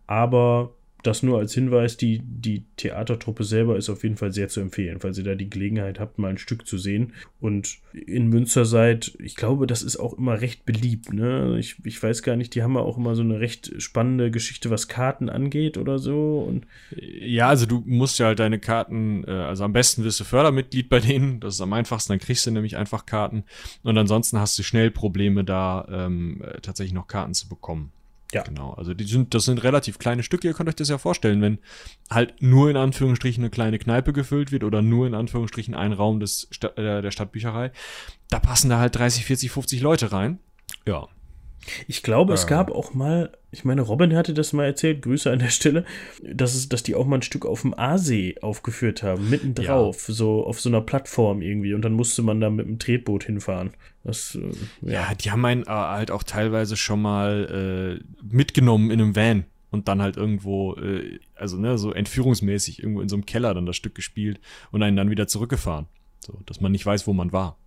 [0.05, 0.73] Aber
[1.03, 4.99] das nur als Hinweis, die, die Theatertruppe selber ist auf jeden Fall sehr zu empfehlen,
[4.99, 7.13] falls ihr da die Gelegenheit habt, mal ein Stück zu sehen.
[7.39, 11.13] Und in Münster seid, ich glaube, das ist auch immer recht beliebt.
[11.13, 11.57] Ne?
[11.59, 14.69] Ich, ich weiß gar nicht, die haben ja auch immer so eine recht spannende Geschichte,
[14.69, 16.39] was Karten angeht oder so.
[16.39, 20.23] Und ja, also du musst ja halt deine Karten, äh, also am besten wirst du
[20.23, 23.43] Fördermitglied bei denen, das ist am einfachsten, dann kriegst du nämlich einfach Karten.
[23.83, 27.91] Und ansonsten hast du schnell Probleme, da ähm, tatsächlich noch Karten zu bekommen.
[28.33, 28.43] Ja.
[28.43, 28.73] Genau.
[28.73, 30.47] Also die sind, das sind relativ kleine Stücke.
[30.47, 31.59] Ihr könnt euch das ja vorstellen, wenn
[32.09, 36.19] halt nur in Anführungsstrichen eine kleine Kneipe gefüllt wird oder nur in Anführungsstrichen ein Raum
[36.19, 37.71] des Sta äh, der Stadtbücherei,
[38.29, 40.39] da passen da halt 30, 40, 50 Leute rein.
[40.85, 41.07] Ja.
[41.87, 45.39] Ich glaube, es gab auch mal, ich meine, Robin hatte das mal erzählt, Grüße an
[45.39, 45.85] der Stelle,
[46.23, 50.07] dass, es, dass die auch mal ein Stück auf dem Aasee aufgeführt haben, mitten drauf,
[50.07, 50.13] ja.
[50.13, 51.73] so auf so einer Plattform irgendwie.
[51.73, 53.71] Und dann musste man da mit dem Tretboot hinfahren.
[54.03, 55.09] Das, äh, ja.
[55.09, 55.15] ja.
[55.15, 59.87] die haben einen äh, halt auch teilweise schon mal äh, mitgenommen in einem Van und
[59.87, 63.75] dann halt irgendwo, äh, also ne, so entführungsmäßig irgendwo in so einem Keller dann das
[63.75, 64.39] Stück gespielt
[64.71, 65.87] und einen dann wieder zurückgefahren.
[66.19, 67.57] So, dass man nicht weiß, wo man war.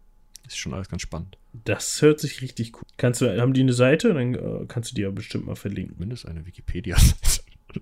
[0.47, 1.37] Ist schon alles ganz spannend.
[1.53, 2.83] Das hört sich richtig cool.
[2.97, 4.15] Kannst du, haben die eine Seite?
[4.15, 5.97] Dann äh, kannst du die ja bestimmt mal verlinken.
[5.99, 7.43] Mindestens eine Wikipedia-Seite.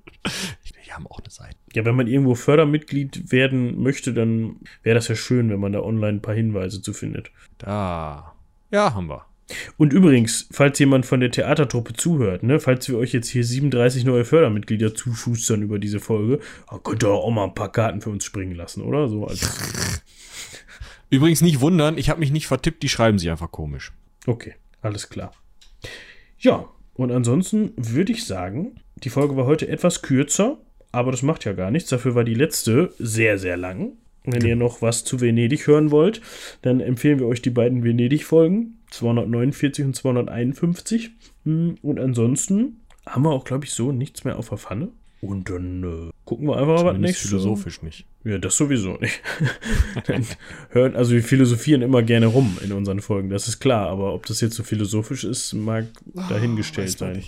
[0.87, 1.57] die haben auch eine Seite.
[1.75, 5.81] Ja, wenn man irgendwo Fördermitglied werden möchte, dann wäre das ja schön, wenn man da
[5.81, 7.31] online ein paar Hinweise zu findet.
[7.59, 8.35] Da.
[8.71, 9.27] Ja, haben wir.
[9.77, 14.05] Und übrigens, falls jemand von der Theatertruppe zuhört, ne, falls wir euch jetzt hier 37
[14.05, 16.41] neue Fördermitglieder zuschustern über diese Folge,
[16.85, 19.09] könnt ihr auch mal ein paar Karten für uns springen lassen, oder?
[19.09, 19.41] So als
[21.11, 23.93] Übrigens nicht wundern, ich habe mich nicht vertippt, die schreiben sich einfach komisch.
[24.27, 25.33] Okay, alles klar.
[26.39, 30.59] Ja, und ansonsten würde ich sagen, die Folge war heute etwas kürzer,
[30.93, 31.91] aber das macht ja gar nichts.
[31.91, 33.93] Dafür war die letzte sehr, sehr lang.
[34.25, 36.21] Wenn ihr noch was zu Venedig hören wollt,
[36.63, 41.11] dann empfehlen wir euch die beiden Venedig-Folgen, 249 und 251.
[41.45, 44.89] Hm, und ansonsten haben wir auch, glaube ich, so nichts mehr auf der Pfanne.
[45.21, 47.31] Und dann äh, gucken wir einfach mal was nächstes.
[47.31, 48.07] philosophisch nicht.
[48.25, 49.21] Ja, das sowieso nicht.
[50.71, 53.89] hören, also wir philosophieren immer gerne rum in unseren Folgen, das ist klar.
[53.89, 55.87] Aber ob das jetzt so philosophisch ist, mag
[56.29, 57.23] dahingestellt oh, sein.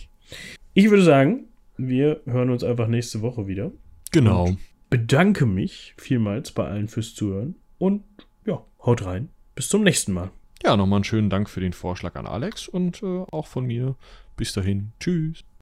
[0.74, 1.45] Ich würde sagen,
[1.76, 3.72] wir hören uns einfach nächste Woche wieder.
[4.12, 4.57] Genau.
[4.88, 7.57] Bedanke mich vielmals bei allen fürs Zuhören.
[7.78, 8.03] Und
[8.45, 9.30] ja, haut rein.
[9.55, 10.30] Bis zum nächsten Mal.
[10.62, 13.97] Ja, nochmal einen schönen Dank für den Vorschlag an Alex und äh, auch von mir.
[14.36, 14.93] Bis dahin.
[15.01, 15.45] Tschüss.